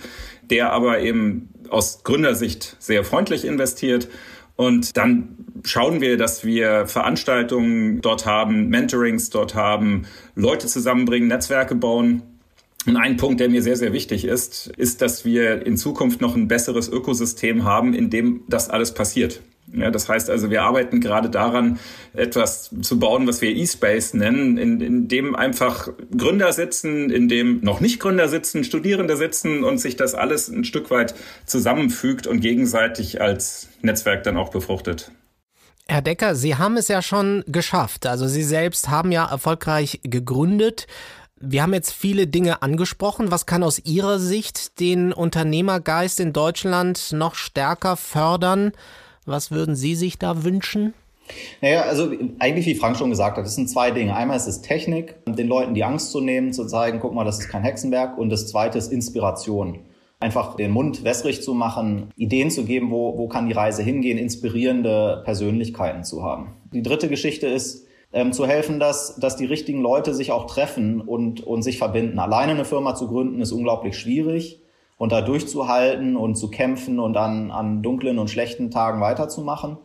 der 0.49 0.71
aber 0.71 1.01
eben 1.01 1.49
aus 1.69 2.03
Gründersicht 2.03 2.77
sehr 2.79 3.03
freundlich 3.03 3.43
investiert 3.43 4.07
und 4.55 4.95
dann 4.95 5.37
schauen 5.63 6.01
wir, 6.01 6.17
dass 6.17 6.45
wir 6.45 6.87
Veranstaltungen 6.87 8.01
dort 8.01 8.25
haben, 8.25 8.69
Mentorings 8.69 9.29
dort 9.29 9.55
haben, 9.55 10.05
Leute 10.35 10.67
zusammenbringen, 10.67 11.27
Netzwerke 11.27 11.75
bauen. 11.75 12.21
Und 12.85 12.97
ein 12.97 13.15
Punkt, 13.15 13.39
der 13.39 13.49
mir 13.49 13.63
sehr, 13.63 13.77
sehr 13.77 13.93
wichtig 13.93 14.25
ist, 14.25 14.67
ist, 14.67 15.01
dass 15.01 15.23
wir 15.23 15.65
in 15.65 15.77
Zukunft 15.77 16.19
noch 16.19 16.35
ein 16.35 16.49
besseres 16.49 16.89
Ökosystem 16.89 17.63
haben, 17.63 17.93
in 17.93 18.09
dem 18.09 18.41
das 18.49 18.69
alles 18.69 18.93
passiert. 18.93 19.41
Ja, 19.71 19.89
das 19.89 20.09
heißt 20.09 20.29
also, 20.29 20.49
wir 20.49 20.63
arbeiten 20.63 20.99
gerade 20.99 21.29
daran, 21.29 21.79
etwas 22.13 22.69
zu 22.81 22.99
bauen, 22.99 23.25
was 23.25 23.41
wir 23.41 23.55
E-Space 23.55 24.13
nennen, 24.13 24.57
in, 24.57 24.81
in 24.81 25.07
dem 25.07 25.35
einfach 25.35 25.89
Gründer 26.15 26.51
sitzen, 26.51 27.09
in 27.09 27.29
dem 27.29 27.61
noch 27.61 27.79
nicht 27.79 27.99
Gründer 27.99 28.27
sitzen, 28.27 28.65
Studierende 28.65 29.15
sitzen 29.15 29.63
und 29.63 29.79
sich 29.79 29.95
das 29.95 30.15
alles 30.15 30.49
ein 30.49 30.65
Stück 30.65 30.91
weit 30.91 31.15
zusammenfügt 31.45 32.27
und 32.27 32.41
gegenseitig 32.41 33.21
als 33.21 33.69
Netzwerk 33.81 34.23
dann 34.23 34.35
auch 34.35 34.49
befruchtet. 34.49 35.11
Herr 35.87 36.01
Decker, 36.01 36.35
Sie 36.35 36.55
haben 36.55 36.77
es 36.77 36.87
ja 36.87 37.01
schon 37.01 37.43
geschafft. 37.47 38.05
Also 38.05 38.27
Sie 38.27 38.43
selbst 38.43 38.89
haben 38.89 39.11
ja 39.11 39.29
erfolgreich 39.29 39.99
gegründet. 40.03 40.87
Wir 41.39 41.61
haben 41.61 41.73
jetzt 41.73 41.91
viele 41.91 42.25
Dinge 42.25 42.61
angesprochen. 42.61 43.31
Was 43.31 43.45
kann 43.45 43.63
aus 43.63 43.79
Ihrer 43.79 44.17
Sicht 44.17 44.79
den 44.79 45.11
Unternehmergeist 45.11 46.21
in 46.21 46.31
Deutschland 46.31 47.11
noch 47.11 47.35
stärker 47.35 47.97
fördern? 47.97 48.71
Was 49.25 49.51
würden 49.51 49.75
Sie 49.75 49.95
sich 49.95 50.17
da 50.17 50.43
wünschen? 50.43 50.93
Naja, 51.61 51.83
also 51.83 52.11
eigentlich, 52.39 52.65
wie 52.65 52.75
Frank 52.75 52.97
schon 52.97 53.09
gesagt 53.09 53.37
hat, 53.37 53.45
das 53.45 53.55
sind 53.55 53.69
zwei 53.69 53.91
Dinge. 53.91 54.15
Einmal 54.15 54.37
ist 54.37 54.47
es 54.47 54.61
Technik, 54.61 55.15
den 55.25 55.47
Leuten 55.47 55.73
die 55.73 55.83
Angst 55.83 56.11
zu 56.11 56.21
nehmen, 56.21 56.53
zu 56.53 56.65
zeigen, 56.65 56.99
guck 56.99 57.13
mal, 57.13 57.23
das 57.25 57.39
ist 57.39 57.49
kein 57.49 57.63
Hexenwerk. 57.63 58.17
Und 58.17 58.29
das 58.29 58.47
zweite 58.47 58.77
ist 58.77 58.91
Inspiration. 58.91 59.79
Einfach 60.23 60.55
den 60.55 60.71
Mund 60.71 61.03
wässrig 61.03 61.43
zu 61.43 61.53
machen, 61.53 62.13
Ideen 62.15 62.49
zu 62.49 62.63
geben, 62.63 62.91
wo, 62.91 63.17
wo 63.17 63.27
kann 63.27 63.47
die 63.47 63.51
Reise 63.51 63.83
hingehen, 63.83 64.17
inspirierende 64.17 65.21
Persönlichkeiten 65.25 66.05
zu 66.05 66.23
haben. 66.23 66.53
Die 66.71 66.81
dritte 66.81 67.09
Geschichte 67.09 67.47
ist, 67.47 67.85
ähm, 68.13 68.31
zu 68.31 68.47
helfen, 68.47 68.79
dass, 68.79 69.17
dass 69.17 69.35
die 69.35 69.43
richtigen 69.43 69.81
Leute 69.81 70.13
sich 70.13 70.31
auch 70.31 70.45
treffen 70.45 71.01
und, 71.01 71.41
und 71.41 71.61
sich 71.61 71.77
verbinden. 71.77 72.19
Alleine 72.19 72.53
eine 72.53 72.63
Firma 72.63 72.95
zu 72.95 73.09
gründen 73.09 73.41
ist 73.41 73.51
unglaublich 73.51 73.99
schwierig 73.99 74.61
und 74.97 75.11
da 75.11 75.19
durchzuhalten 75.19 76.15
und 76.15 76.35
zu 76.35 76.49
kämpfen 76.49 77.01
und 77.01 77.11
dann 77.11 77.51
an 77.51 77.83
dunklen 77.83 78.17
und 78.17 78.29
schlechten 78.29 78.71
Tagen 78.71 79.01
weiterzumachen. 79.01 79.75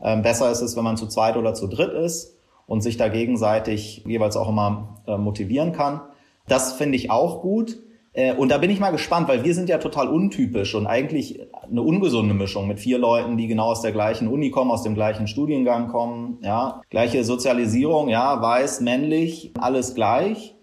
Ähm, 0.00 0.22
besser 0.22 0.48
ist 0.52 0.60
es, 0.60 0.76
wenn 0.76 0.84
man 0.84 0.96
zu 0.96 1.08
zweit 1.08 1.36
oder 1.36 1.54
zu 1.54 1.66
dritt 1.66 1.92
ist 1.92 2.36
und 2.68 2.82
sich 2.82 2.98
da 2.98 3.08
gegenseitig 3.08 4.04
jeweils 4.06 4.36
auch 4.36 4.48
immer 4.48 5.00
äh, 5.08 5.16
motivieren 5.16 5.72
kann. 5.72 6.02
Das 6.46 6.74
finde 6.74 6.94
ich 6.94 7.10
auch 7.10 7.42
gut. 7.42 7.80
Äh, 8.12 8.34
und 8.34 8.50
da 8.50 8.58
bin 8.58 8.70
ich 8.70 8.80
mal 8.80 8.90
gespannt, 8.90 9.28
weil 9.28 9.44
wir 9.44 9.54
sind 9.54 9.68
ja 9.68 9.78
total 9.78 10.08
untypisch 10.08 10.74
und 10.74 10.86
eigentlich 10.86 11.40
eine 11.62 11.82
ungesunde 11.82 12.34
Mischung 12.34 12.66
mit 12.66 12.80
vier 12.80 12.98
Leuten, 12.98 13.36
die 13.36 13.46
genau 13.46 13.66
aus 13.66 13.82
der 13.82 13.92
gleichen 13.92 14.28
Uni 14.28 14.50
kommen, 14.50 14.70
aus 14.70 14.82
dem 14.82 14.94
gleichen 14.94 15.26
Studiengang 15.26 15.88
kommen, 15.88 16.38
ja, 16.42 16.82
gleiche 16.90 17.24
Sozialisierung, 17.24 18.08
ja, 18.08 18.40
weiß, 18.40 18.80
männlich, 18.80 19.52
alles 19.58 19.94
gleich. 19.94 20.54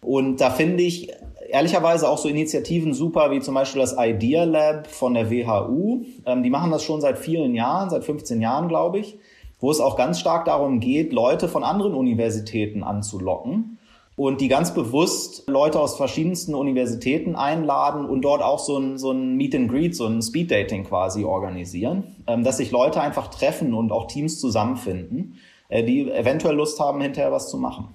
Und 0.00 0.40
da 0.40 0.50
finde 0.50 0.82
ich, 0.82 1.12
ehrlicherweise 1.48 2.08
auch 2.08 2.18
so 2.18 2.28
Initiativen 2.28 2.94
super, 2.94 3.30
wie 3.30 3.40
zum 3.40 3.54
Beispiel 3.54 3.80
das 3.80 3.96
Idea 3.98 4.44
Lab 4.44 4.86
von 4.86 5.14
der 5.14 5.30
WHU. 5.30 6.04
Ähm, 6.26 6.42
die 6.42 6.50
machen 6.50 6.70
das 6.70 6.82
schon 6.82 7.00
seit 7.00 7.18
vielen 7.18 7.54
Jahren, 7.54 7.90
seit 7.90 8.04
15 8.04 8.40
Jahren, 8.40 8.68
glaube 8.68 8.98
ich, 8.98 9.18
wo 9.60 9.70
es 9.70 9.80
auch 9.80 9.96
ganz 9.96 10.18
stark 10.18 10.46
darum 10.46 10.80
geht, 10.80 11.12
Leute 11.12 11.46
von 11.48 11.62
anderen 11.62 11.94
Universitäten 11.94 12.82
anzulocken 12.82 13.78
und 14.16 14.40
die 14.40 14.48
ganz 14.48 14.74
bewusst 14.74 15.44
Leute 15.48 15.80
aus 15.80 15.96
verschiedensten 15.96 16.54
Universitäten 16.54 17.34
einladen 17.34 18.04
und 18.04 18.22
dort 18.22 18.42
auch 18.42 18.58
so 18.58 18.78
ein, 18.78 18.98
so 18.98 19.10
ein 19.10 19.36
Meet 19.36 19.54
and 19.54 19.70
Greet, 19.70 19.96
so 19.96 20.06
ein 20.06 20.20
Speed 20.20 20.50
Dating 20.50 20.84
quasi 20.84 21.24
organisieren, 21.24 22.16
ähm, 22.26 22.44
dass 22.44 22.58
sich 22.58 22.70
Leute 22.70 23.00
einfach 23.00 23.28
treffen 23.28 23.74
und 23.74 23.90
auch 23.90 24.06
Teams 24.06 24.38
zusammenfinden, 24.38 25.38
äh, 25.68 25.82
die 25.82 26.10
eventuell 26.10 26.56
Lust 26.56 26.78
haben, 26.78 27.00
hinterher 27.00 27.32
was 27.32 27.48
zu 27.48 27.56
machen. 27.56 27.88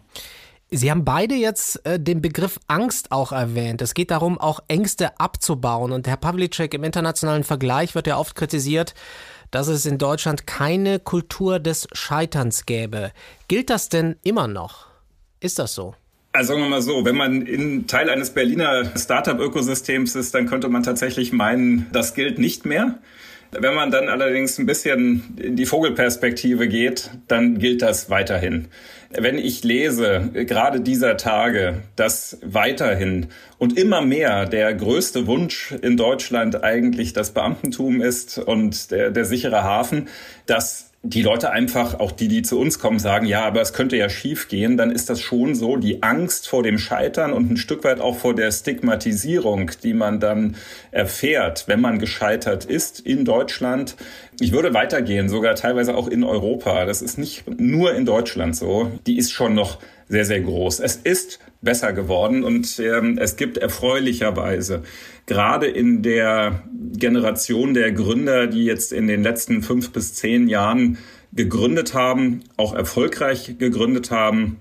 Sie 0.69 0.91
haben 0.91 1.05
beide 1.05 1.35
jetzt 1.35 1.85
äh, 1.85 1.97
den 1.97 2.21
Begriff 2.21 2.59
Angst 2.67 3.11
auch 3.11 3.31
erwähnt. 3.31 3.81
Es 3.81 3.93
geht 3.93 4.11
darum, 4.11 4.37
auch 4.37 4.59
Ängste 4.67 5.17
abzubauen. 5.17 5.93
Und 5.93 6.07
Herr 6.07 6.17
Pawlicek, 6.17 6.73
im 6.73 6.83
internationalen 6.83 7.45
Vergleich 7.45 7.95
wird 7.95 8.07
ja 8.07 8.17
oft 8.17 8.35
kritisiert, 8.35 8.93
dass 9.49 9.67
es 9.67 9.85
in 9.85 9.97
Deutschland 9.97 10.45
keine 10.45 10.99
Kultur 10.99 11.59
des 11.59 11.87
Scheiterns 11.93 12.65
gäbe. 12.65 13.11
Gilt 13.47 13.69
das 13.69 13.87
denn 13.87 14.17
immer 14.23 14.49
noch? 14.49 14.87
Ist 15.39 15.57
das 15.57 15.73
so? 15.73 15.95
Also 16.37 16.53
sagen 16.53 16.65
wir 16.65 16.69
mal 16.69 16.83
so, 16.83 17.03
wenn 17.03 17.15
man 17.15 17.47
in 17.47 17.87
Teil 17.87 18.11
eines 18.11 18.29
Berliner 18.29 18.91
Startup-Ökosystems 18.95 20.13
ist, 20.13 20.35
dann 20.35 20.45
könnte 20.45 20.69
man 20.69 20.83
tatsächlich 20.83 21.33
meinen, 21.33 21.87
das 21.93 22.13
gilt 22.13 22.37
nicht 22.37 22.63
mehr. 22.63 22.99
Wenn 23.49 23.73
man 23.73 23.89
dann 23.89 24.07
allerdings 24.07 24.59
ein 24.59 24.67
bisschen 24.67 25.35
in 25.41 25.55
die 25.55 25.65
Vogelperspektive 25.65 26.67
geht, 26.67 27.09
dann 27.27 27.57
gilt 27.57 27.81
das 27.81 28.11
weiterhin. 28.11 28.67
Wenn 29.09 29.39
ich 29.39 29.63
lese, 29.63 30.29
gerade 30.31 30.79
dieser 30.79 31.17
Tage, 31.17 31.81
dass 31.95 32.37
weiterhin 32.43 33.29
und 33.57 33.75
immer 33.75 34.01
mehr 34.01 34.45
der 34.45 34.75
größte 34.75 35.25
Wunsch 35.25 35.73
in 35.81 35.97
Deutschland 35.97 36.63
eigentlich 36.63 37.13
das 37.13 37.31
Beamtentum 37.31 37.99
ist 37.99 38.37
und 38.37 38.91
der, 38.91 39.09
der 39.09 39.25
sichere 39.25 39.63
Hafen, 39.63 40.07
dass 40.45 40.86
die 41.09 41.21
Leute 41.21 41.51
einfach, 41.51 41.99
auch 41.99 42.11
die, 42.11 42.27
die 42.27 42.41
zu 42.41 42.59
uns 42.59 42.79
kommen, 42.79 42.99
sagen, 42.99 43.25
ja, 43.25 43.45
aber 43.45 43.61
es 43.61 43.71
könnte 43.71 43.95
ja 43.95 44.09
schief 44.09 44.49
gehen, 44.49 44.75
dann 44.75 44.91
ist 44.91 45.09
das 45.09 45.21
schon 45.21 45.55
so 45.55 45.77
die 45.77 46.03
Angst 46.03 46.49
vor 46.49 46.63
dem 46.63 46.77
Scheitern 46.77 47.31
und 47.31 47.49
ein 47.49 47.57
Stück 47.57 47.85
weit 47.85 48.01
auch 48.01 48.17
vor 48.17 48.35
der 48.35 48.51
Stigmatisierung, 48.51 49.71
die 49.83 49.93
man 49.93 50.19
dann 50.19 50.57
erfährt, 50.91 51.63
wenn 51.67 51.79
man 51.79 51.99
gescheitert 51.99 52.65
ist 52.65 52.99
in 52.99 53.23
Deutschland. 53.23 53.95
Ich 54.41 54.51
würde 54.51 54.73
weitergehen, 54.73 55.29
sogar 55.29 55.55
teilweise 55.55 55.95
auch 55.95 56.09
in 56.09 56.25
Europa. 56.25 56.85
Das 56.85 57.01
ist 57.01 57.17
nicht 57.17 57.43
nur 57.59 57.95
in 57.95 58.05
Deutschland 58.05 58.55
so. 58.55 58.91
Die 59.07 59.17
ist 59.17 59.31
schon 59.31 59.53
noch 59.53 59.79
sehr, 60.09 60.25
sehr 60.25 60.41
groß. 60.41 60.81
Es 60.81 60.97
ist 60.97 61.39
besser 61.61 61.93
geworden. 61.93 62.43
Und 62.43 62.79
ähm, 62.79 63.17
es 63.17 63.35
gibt 63.35 63.57
erfreulicherweise 63.57 64.83
gerade 65.25 65.67
in 65.67 66.01
der 66.01 66.63
Generation 66.93 67.73
der 67.73 67.91
Gründer, 67.91 68.47
die 68.47 68.65
jetzt 68.65 68.93
in 68.93 69.07
den 69.07 69.23
letzten 69.23 69.61
fünf 69.61 69.91
bis 69.91 70.13
zehn 70.13 70.47
Jahren 70.47 70.97
gegründet 71.33 71.93
haben, 71.93 72.41
auch 72.55 72.73
erfolgreich 72.73 73.57
gegründet 73.59 74.11
haben, 74.11 74.59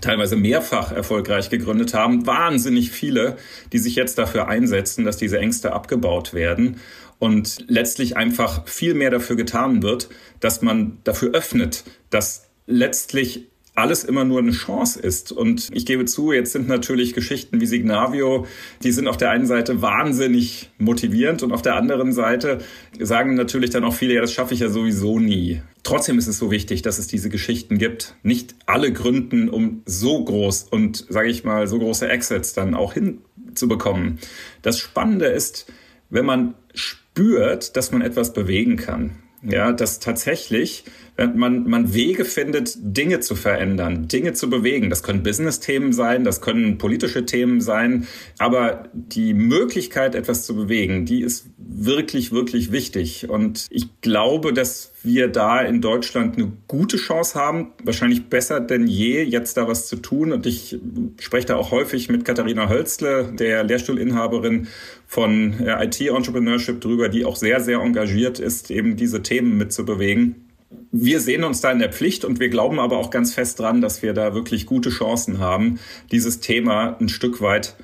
teilweise 0.00 0.36
mehrfach 0.36 0.92
erfolgreich 0.92 1.50
gegründet 1.50 1.94
haben, 1.94 2.26
wahnsinnig 2.26 2.90
viele, 2.90 3.36
die 3.72 3.78
sich 3.78 3.96
jetzt 3.96 4.18
dafür 4.18 4.48
einsetzen, 4.48 5.04
dass 5.04 5.16
diese 5.16 5.38
Ängste 5.38 5.72
abgebaut 5.72 6.32
werden 6.32 6.76
und 7.18 7.64
letztlich 7.68 8.16
einfach 8.16 8.66
viel 8.66 8.94
mehr 8.94 9.10
dafür 9.10 9.36
getan 9.36 9.82
wird, 9.82 10.08
dass 10.38 10.62
man 10.62 10.98
dafür 11.04 11.32
öffnet, 11.32 11.84
dass 12.08 12.48
letztlich 12.66 13.49
alles 13.80 14.04
immer 14.04 14.24
nur 14.24 14.38
eine 14.38 14.52
Chance 14.52 15.00
ist. 15.00 15.32
Und 15.32 15.68
ich 15.72 15.86
gebe 15.86 16.04
zu, 16.04 16.32
jetzt 16.32 16.52
sind 16.52 16.68
natürlich 16.68 17.14
Geschichten 17.14 17.60
wie 17.60 17.66
Signavio, 17.66 18.46
die 18.82 18.92
sind 18.92 19.08
auf 19.08 19.16
der 19.16 19.30
einen 19.30 19.46
Seite 19.46 19.82
wahnsinnig 19.82 20.70
motivierend 20.78 21.42
und 21.42 21.52
auf 21.52 21.62
der 21.62 21.76
anderen 21.76 22.12
Seite 22.12 22.58
sagen 22.98 23.34
natürlich 23.34 23.70
dann 23.70 23.84
auch 23.84 23.94
viele, 23.94 24.14
ja, 24.14 24.20
das 24.20 24.32
schaffe 24.32 24.54
ich 24.54 24.60
ja 24.60 24.68
sowieso 24.68 25.18
nie. 25.18 25.62
Trotzdem 25.82 26.18
ist 26.18 26.26
es 26.26 26.38
so 26.38 26.50
wichtig, 26.50 26.82
dass 26.82 26.98
es 26.98 27.06
diese 27.06 27.30
Geschichten 27.30 27.78
gibt. 27.78 28.14
Nicht 28.22 28.54
alle 28.66 28.92
gründen, 28.92 29.48
um 29.48 29.82
so 29.86 30.22
groß 30.22 30.64
und, 30.70 31.06
sage 31.08 31.28
ich 31.28 31.44
mal, 31.44 31.66
so 31.66 31.78
große 31.78 32.08
Exits 32.08 32.52
dann 32.52 32.74
auch 32.74 32.92
hinzubekommen. 32.92 34.18
Das 34.62 34.78
Spannende 34.78 35.26
ist, 35.26 35.72
wenn 36.10 36.26
man 36.26 36.54
spürt, 36.74 37.76
dass 37.76 37.92
man 37.92 38.02
etwas 38.02 38.32
bewegen 38.32 38.76
kann. 38.76 39.16
Ja, 39.42 39.72
dass 39.72 40.00
tatsächlich 40.00 40.84
man, 41.26 41.68
man 41.68 41.92
Wege 41.94 42.24
findet, 42.24 42.74
Dinge 42.78 43.20
zu 43.20 43.34
verändern, 43.34 44.08
Dinge 44.08 44.32
zu 44.32 44.48
bewegen. 44.48 44.90
Das 44.90 45.02
können 45.02 45.22
Business-Themen 45.22 45.92
sein, 45.92 46.24
das 46.24 46.40
können 46.40 46.78
politische 46.78 47.26
Themen 47.26 47.60
sein, 47.60 48.06
aber 48.38 48.88
die 48.92 49.34
Möglichkeit, 49.34 50.14
etwas 50.14 50.46
zu 50.46 50.54
bewegen, 50.56 51.04
die 51.04 51.20
ist 51.22 51.46
wirklich, 51.58 52.32
wirklich 52.32 52.72
wichtig. 52.72 53.28
Und 53.28 53.66
ich 53.70 54.00
glaube, 54.00 54.52
dass 54.52 54.92
wir 55.02 55.28
da 55.28 55.60
in 55.60 55.80
Deutschland 55.80 56.36
eine 56.36 56.52
gute 56.68 56.96
Chance 56.96 57.38
haben, 57.38 57.72
wahrscheinlich 57.84 58.26
besser 58.26 58.60
denn 58.60 58.86
je, 58.86 59.22
jetzt 59.22 59.56
da 59.56 59.68
was 59.68 59.86
zu 59.86 59.96
tun. 59.96 60.32
Und 60.32 60.46
ich 60.46 60.78
spreche 61.18 61.46
da 61.46 61.56
auch 61.56 61.70
häufig 61.70 62.08
mit 62.08 62.24
Katharina 62.24 62.68
Hölzle, 62.68 63.32
der 63.32 63.64
Lehrstuhlinhaberin 63.64 64.68
von 65.06 65.60
äh, 65.60 65.84
IT-Entrepreneurship 65.86 66.80
drüber, 66.80 67.08
die 67.08 67.24
auch 67.24 67.36
sehr, 67.36 67.60
sehr 67.60 67.80
engagiert 67.80 68.38
ist, 68.38 68.70
eben 68.70 68.96
diese 68.96 69.22
Themen 69.22 69.56
mitzubewegen 69.56 70.49
wir 70.92 71.20
sehen 71.20 71.44
uns 71.44 71.60
da 71.60 71.70
in 71.70 71.78
der 71.78 71.92
Pflicht 71.92 72.24
und 72.24 72.40
wir 72.40 72.48
glauben 72.48 72.78
aber 72.78 72.98
auch 72.98 73.10
ganz 73.10 73.34
fest 73.34 73.58
dran, 73.58 73.80
dass 73.80 74.02
wir 74.02 74.14
da 74.14 74.34
wirklich 74.34 74.66
gute 74.66 74.90
Chancen 74.90 75.38
haben, 75.38 75.80
dieses 76.12 76.40
Thema 76.40 76.96
ein 77.00 77.08
Stück 77.08 77.40
weit 77.40 77.76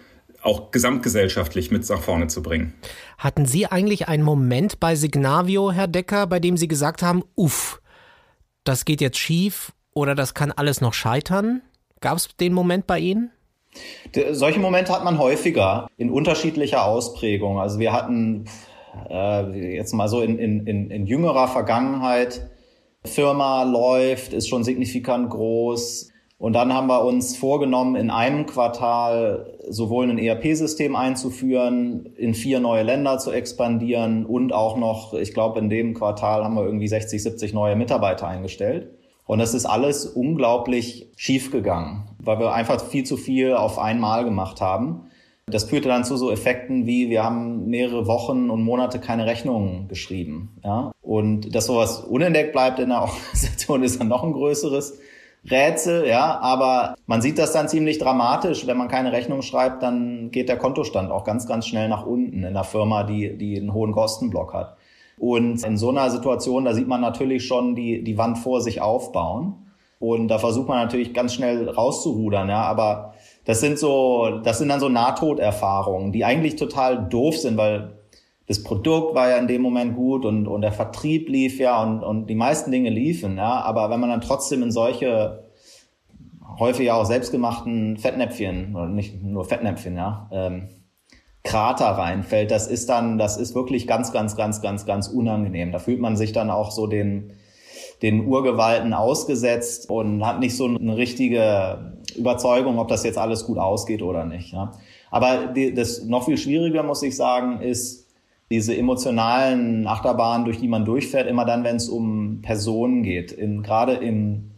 auch 0.42 0.70
gesamtgesellschaftlich 0.70 1.72
mit 1.72 1.88
nach 1.88 2.00
vorne 2.00 2.28
zu 2.28 2.42
bringen. 2.42 2.74
Hatten 3.18 3.46
Sie 3.46 3.66
eigentlich 3.66 4.06
einen 4.06 4.22
Moment 4.22 4.78
bei 4.78 4.94
Signavio, 4.94 5.72
Herr 5.72 5.88
Decker, 5.88 6.26
bei 6.28 6.38
dem 6.38 6.56
Sie 6.56 6.68
gesagt 6.68 7.02
haben, 7.02 7.24
uff, 7.34 7.80
das 8.62 8.84
geht 8.84 9.00
jetzt 9.00 9.18
schief 9.18 9.72
oder 9.92 10.14
das 10.14 10.34
kann 10.34 10.52
alles 10.52 10.80
noch 10.80 10.94
scheitern? 10.94 11.62
Gab 12.00 12.18
es 12.18 12.28
den 12.36 12.52
Moment 12.52 12.86
bei 12.86 13.00
Ihnen? 13.00 13.32
Solche 14.30 14.60
Momente 14.60 14.92
hat 14.92 15.04
man 15.04 15.18
häufiger 15.18 15.88
in 15.96 16.10
unterschiedlicher 16.10 16.84
Ausprägung. 16.84 17.58
Also 17.58 17.78
wir 17.78 17.92
hatten 17.92 18.46
äh, 19.10 19.74
jetzt 19.74 19.92
mal 19.92 20.08
so 20.08 20.22
in, 20.22 20.38
in, 20.38 20.66
in, 20.66 20.90
in 20.90 21.06
jüngerer 21.06 21.48
Vergangenheit 21.48 22.48
Firma 23.06 23.62
läuft, 23.64 24.32
ist 24.32 24.48
schon 24.48 24.64
signifikant 24.64 25.30
groß. 25.30 26.10
Und 26.38 26.52
dann 26.52 26.74
haben 26.74 26.86
wir 26.88 27.02
uns 27.02 27.36
vorgenommen, 27.36 27.96
in 27.96 28.10
einem 28.10 28.44
Quartal 28.44 29.58
sowohl 29.68 30.10
ein 30.10 30.18
ERP-System 30.18 30.94
einzuführen, 30.94 32.12
in 32.16 32.34
vier 32.34 32.60
neue 32.60 32.82
Länder 32.82 33.18
zu 33.18 33.30
expandieren 33.30 34.26
und 34.26 34.52
auch 34.52 34.76
noch, 34.76 35.14
ich 35.14 35.32
glaube, 35.32 35.58
in 35.60 35.70
dem 35.70 35.94
Quartal 35.94 36.44
haben 36.44 36.54
wir 36.54 36.64
irgendwie 36.64 36.88
60, 36.88 37.22
70 37.22 37.54
neue 37.54 37.74
Mitarbeiter 37.74 38.28
eingestellt. 38.28 38.90
Und 39.24 39.38
das 39.38 39.54
ist 39.54 39.66
alles 39.66 40.06
unglaublich 40.06 41.08
schief 41.16 41.50
gegangen, 41.50 42.04
weil 42.18 42.38
wir 42.38 42.52
einfach 42.52 42.80
viel 42.84 43.04
zu 43.04 43.16
viel 43.16 43.54
auf 43.54 43.78
einmal 43.78 44.24
gemacht 44.24 44.60
haben. 44.60 45.06
Das 45.48 45.62
führte 45.62 45.86
dann 45.86 46.02
zu 46.02 46.16
so 46.16 46.32
Effekten 46.32 46.86
wie, 46.86 47.08
wir 47.08 47.22
haben 47.22 47.68
mehrere 47.68 48.08
Wochen 48.08 48.50
und 48.50 48.64
Monate 48.64 48.98
keine 48.98 49.26
Rechnungen 49.26 49.86
geschrieben. 49.86 50.58
Ja? 50.64 50.90
Und 51.02 51.54
dass 51.54 51.66
sowas 51.66 52.00
unentdeckt 52.00 52.52
bleibt 52.52 52.80
in 52.80 52.88
der 52.88 53.02
Organisation 53.02 53.84
ist 53.84 54.00
dann 54.00 54.08
noch 54.08 54.24
ein 54.24 54.32
größeres 54.32 54.98
Rätsel, 55.48 56.08
ja, 56.08 56.40
aber 56.40 56.96
man 57.06 57.22
sieht 57.22 57.38
das 57.38 57.52
dann 57.52 57.68
ziemlich 57.68 57.98
dramatisch. 57.98 58.66
Wenn 58.66 58.76
man 58.76 58.88
keine 58.88 59.12
Rechnung 59.12 59.42
schreibt, 59.42 59.84
dann 59.84 60.32
geht 60.32 60.48
der 60.48 60.56
Kontostand 60.56 61.12
auch 61.12 61.22
ganz, 61.22 61.46
ganz 61.46 61.68
schnell 61.68 61.88
nach 61.88 62.04
unten 62.04 62.38
in 62.38 62.46
einer 62.46 62.64
Firma, 62.64 63.04
die, 63.04 63.38
die 63.38 63.56
einen 63.56 63.72
hohen 63.72 63.92
Kostenblock 63.92 64.52
hat. 64.52 64.76
Und 65.16 65.64
in 65.64 65.76
so 65.76 65.90
einer 65.90 66.10
Situation, 66.10 66.64
da 66.64 66.74
sieht 66.74 66.88
man 66.88 67.00
natürlich 67.00 67.46
schon 67.46 67.76
die, 67.76 68.02
die 68.02 68.18
Wand 68.18 68.38
vor 68.38 68.60
sich 68.60 68.80
aufbauen. 68.80 69.54
Und 70.00 70.26
da 70.26 70.38
versucht 70.38 70.66
man 70.66 70.78
natürlich 70.78 71.14
ganz 71.14 71.34
schnell 71.34 71.68
rauszurudern, 71.68 72.48
ja, 72.48 72.62
aber 72.62 73.14
das 73.46 73.60
sind 73.60 73.78
so, 73.78 74.40
das 74.42 74.58
sind 74.58 74.68
dann 74.68 74.80
so 74.80 74.88
Nahtoderfahrungen, 74.88 76.12
die 76.12 76.24
eigentlich 76.24 76.56
total 76.56 77.08
doof 77.08 77.38
sind, 77.38 77.56
weil 77.56 77.92
das 78.48 78.62
Produkt 78.62 79.14
war 79.14 79.30
ja 79.30 79.38
in 79.38 79.46
dem 79.46 79.62
Moment 79.62 79.96
gut 79.96 80.24
und, 80.24 80.46
und 80.46 80.60
der 80.62 80.72
Vertrieb 80.72 81.28
lief 81.28 81.58
ja 81.58 81.82
und, 81.82 82.02
und 82.02 82.26
die 82.26 82.34
meisten 82.34 82.70
Dinge 82.70 82.90
liefen, 82.90 83.36
ja. 83.36 83.60
Aber 83.60 83.88
wenn 83.88 84.00
man 84.00 84.10
dann 84.10 84.20
trotzdem 84.20 84.62
in 84.62 84.70
solche 84.70 85.44
häufig 86.58 86.90
auch 86.90 87.04
selbstgemachten 87.04 87.96
Fettnäpfchen, 87.96 88.74
oder 88.74 88.88
nicht 88.88 89.22
nur 89.22 89.44
Fettnäpfchen, 89.44 89.96
ja, 89.96 90.28
ähm, 90.32 90.68
Krater 91.44 91.86
reinfällt, 91.86 92.50
das 92.50 92.66
ist 92.66 92.88
dann, 92.88 93.18
das 93.18 93.36
ist 93.36 93.54
wirklich 93.54 93.86
ganz, 93.86 94.10
ganz, 94.12 94.36
ganz, 94.36 94.60
ganz, 94.60 94.86
ganz 94.86 95.06
unangenehm. 95.06 95.70
Da 95.70 95.78
fühlt 95.78 96.00
man 96.00 96.16
sich 96.16 96.32
dann 96.32 96.50
auch 96.50 96.72
so 96.72 96.88
den, 96.88 97.32
den 98.02 98.26
Urgewalten 98.26 98.92
ausgesetzt 98.92 99.88
und 99.88 100.26
hat 100.26 100.40
nicht 100.40 100.56
so 100.56 100.66
eine 100.66 100.96
richtige 100.96 101.96
Überzeugung, 102.16 102.78
ob 102.78 102.88
das 102.88 103.04
jetzt 103.04 103.18
alles 103.18 103.44
gut 103.44 103.58
ausgeht 103.58 104.02
oder 104.02 104.24
nicht. 104.24 104.52
Ja. 104.52 104.72
Aber 105.10 105.46
die, 105.46 105.72
das 105.74 106.04
noch 106.04 106.24
viel 106.24 106.36
schwieriger, 106.36 106.82
muss 106.82 107.02
ich 107.02 107.16
sagen, 107.16 107.60
ist 107.60 108.06
diese 108.50 108.76
emotionalen 108.76 109.86
Achterbahnen, 109.86 110.44
durch 110.44 110.58
die 110.58 110.68
man 110.68 110.84
durchfährt, 110.84 111.26
immer 111.26 111.44
dann, 111.44 111.64
wenn 111.64 111.76
es 111.76 111.88
um 111.88 112.42
Personen 112.42 113.02
geht. 113.02 113.32
In, 113.32 113.62
gerade 113.62 113.94
in, 113.94 114.52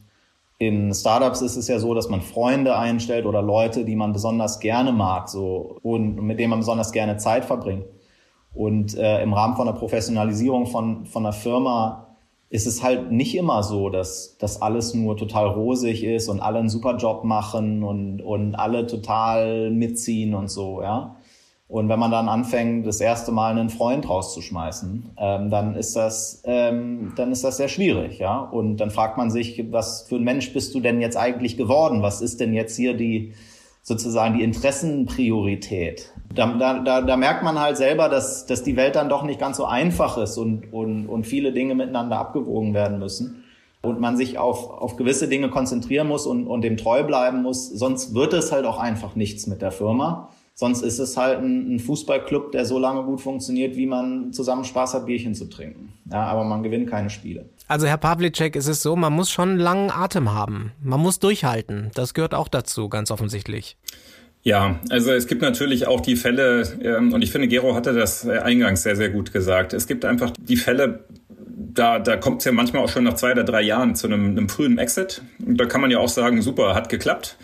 in 0.59 0.93
Startups 0.93 1.41
ist 1.41 1.57
es 1.57 1.69
ja 1.69 1.79
so, 1.79 1.95
dass 1.95 2.09
man 2.09 2.21
Freunde 2.21 2.77
einstellt 2.77 3.25
oder 3.25 3.41
Leute, 3.41 3.85
die 3.85 3.97
man 3.97 4.13
besonders 4.13 4.61
gerne 4.61 4.93
mag, 4.93 5.29
so 5.29 5.79
und 5.83 6.21
mit 6.23 6.39
denen 6.39 6.51
man 6.51 6.59
besonders 6.59 6.93
gerne 6.93 7.17
Zeit 7.17 7.45
verbringt. 7.45 7.85
Und 8.55 8.97
äh, 8.97 9.23
im 9.23 9.33
Rahmen 9.33 9.57
von 9.57 9.67
der 9.67 9.75
Professionalisierung 9.75 10.67
von, 10.67 11.07
von 11.07 11.25
einer 11.25 11.33
Firma 11.33 12.08
ist 12.51 12.67
es 12.67 12.83
halt 12.83 13.13
nicht 13.13 13.37
immer 13.37 13.63
so, 13.63 13.91
dass, 13.91 14.37
dass 14.39 14.63
alles 14.63 14.95
nur 14.95 15.17
total 15.17 15.49
rosig 15.49 16.03
ist 16.03 16.29
und 16.29 16.41
alle 16.41 16.59
einen 16.59 16.71
super 16.71 16.97
Job 16.97 17.25
machen 17.25 17.83
und, 17.83 18.23
und 18.23 18.55
alle 18.55 18.87
total 18.87 19.71
mitziehen 19.71 20.35
und 20.35 20.49
so, 20.49 20.83
ja. 20.83 21.17
Und 21.69 21.91
wenn 21.91 21.99
man 21.99 22.11
dann 22.11 22.31
anfängt, 22.31 22.87
das 22.87 22.99
erste 22.99 23.31
Mal 23.31 23.51
einen 23.51 23.69
Freund 23.69 24.09
rauszuschmeißen, 24.09 25.11
ähm, 25.19 25.51
dann 25.51 25.77
ist 25.77 25.95
das, 25.97 26.41
ähm, 26.47 27.13
dann 27.17 27.31
ist 27.31 27.45
das 27.45 27.59
sehr 27.59 27.69
schwierig, 27.69 28.19
ja. 28.19 28.39
Und 28.41 28.79
dann 28.79 28.91
fragt 28.91 29.19
man 29.19 29.31
sich, 29.31 29.71
was 29.71 30.07
für 30.09 30.17
ein 30.17 30.25
Mensch 30.25 30.55
bist 30.55 30.75
du 30.75 30.81
denn 30.81 31.03
jetzt 31.03 31.19
eigentlich 31.19 31.59
geworden? 31.59 32.01
Was 32.01 32.23
ist 32.23 32.41
denn 32.41 32.55
jetzt 32.55 32.75
hier 32.75 32.95
die, 32.95 33.35
sozusagen 33.89 34.37
die 34.37 34.45
Interessenpriorität. 34.45 36.13
Da, 36.35 36.53
da, 36.83 37.01
da 37.01 37.17
merkt 37.17 37.43
man 37.43 37.59
halt 37.59 37.79
selber, 37.79 38.11
dass, 38.11 38.45
dass 38.45 38.63
die 38.63 38.77
Welt 38.77 38.97
dann 38.97 39.09
doch 39.09 39.23
nicht 39.23 39.41
ganz 39.41 39.57
so 39.57 39.65
einfach 39.65 40.19
ist 40.19 40.37
und, 40.37 40.71
und, 40.75 41.07
und 41.07 41.27
viele 41.27 41.53
Dinge 41.53 41.75
miteinander 41.75 42.19
abgewogen 42.19 42.75
werden 42.75 42.99
müssen. 42.99 43.45
Und 43.81 43.99
man 43.99 44.19
sich 44.19 44.39
auf, 44.39 44.71
auf 44.71 44.97
gewisse 44.97 45.27
Dinge 45.27 45.49
konzentrieren 45.49 46.07
muss 46.07 46.27
und, 46.27 46.47
und 46.47 46.63
dem 46.63 46.77
treu 46.77 47.03
bleiben 47.03 47.43
muss. 47.43 47.71
Sonst 47.71 48.15
wird 48.15 48.35
es 48.35 48.53
halt 48.53 48.67
auch 48.67 48.79
einfach 48.79 49.17
nichts 49.17 49.47
mit 49.47 49.63
der 49.63 49.71
Firma. 49.71 50.29
Sonst 50.55 50.83
ist 50.83 50.99
es 50.99 51.17
halt 51.17 51.39
ein, 51.39 51.77
ein 51.77 51.79
Fußballclub, 51.79 52.53
der 52.53 52.67
so 52.67 52.79
lange 52.79 53.05
gut 53.05 53.23
funktioniert, 53.23 53.77
wie 53.77 53.87
man 53.87 54.33
zusammen 54.35 54.65
Spaß 54.65 54.95
hat, 54.95 55.07
Bierchen 55.07 55.35
zu 55.35 55.47
trinken. 55.47 55.95
Ja, 56.13 56.25
aber 56.25 56.45
man 56.45 56.63
gewinnt 56.63 56.91
keine 56.91 57.09
Spiele. 57.09 57.47
Also 57.69 57.87
Herr 57.87 57.99
Pavlicek, 57.99 58.57
es 58.57 58.67
ist 58.67 58.83
so, 58.83 58.97
man 58.97 59.13
muss 59.13 59.31
schon 59.31 59.51
einen 59.51 59.59
langen 59.59 59.91
Atem 59.91 60.33
haben. 60.33 60.73
Man 60.83 61.01
muss 61.01 61.19
durchhalten. 61.19 61.91
Das 61.95 62.15
gehört 62.15 62.35
auch 62.35 62.49
dazu, 62.49 62.89
ganz 62.89 63.11
offensichtlich. 63.11 63.77
Ja, 64.43 64.81
also 64.89 65.13
es 65.13 65.27
gibt 65.27 65.43
natürlich 65.43 65.87
auch 65.87 66.01
die 66.01 66.17
Fälle, 66.17 66.63
ähm, 66.83 67.13
und 67.13 67.23
ich 67.23 67.31
finde, 67.31 67.47
Gero 67.49 67.75
hatte 67.75 67.93
das 67.93 68.25
äh, 68.25 68.39
eingangs 68.39 68.83
sehr, 68.83 68.97
sehr 68.97 69.11
gut 69.11 69.35
gesagt. 69.35 69.75
Es 69.75 69.87
gibt 69.87 70.07
einfach 70.07 70.31
die 70.39 70.57
Fälle, 70.57 71.05
da, 71.29 71.99
da 71.99 72.17
kommt 72.17 72.39
es 72.39 72.47
ja 72.47 72.53
manchmal 72.53 72.83
auch 72.83 72.89
schon 72.89 73.05
nach 73.05 73.15
zwei 73.15 73.33
oder 73.33 73.45
drei 73.45 73.61
Jahren 73.61 73.95
zu 73.95 74.07
einem, 74.07 74.31
einem 74.31 74.49
frühen 74.49 74.79
Exit. 74.79 75.21
Und 75.45 75.59
da 75.59 75.67
kann 75.67 75.83
man 75.83 75.91
ja 75.91 75.99
auch 75.99 76.09
sagen, 76.09 76.41
super, 76.41 76.75
hat 76.75 76.89
geklappt. 76.89 77.37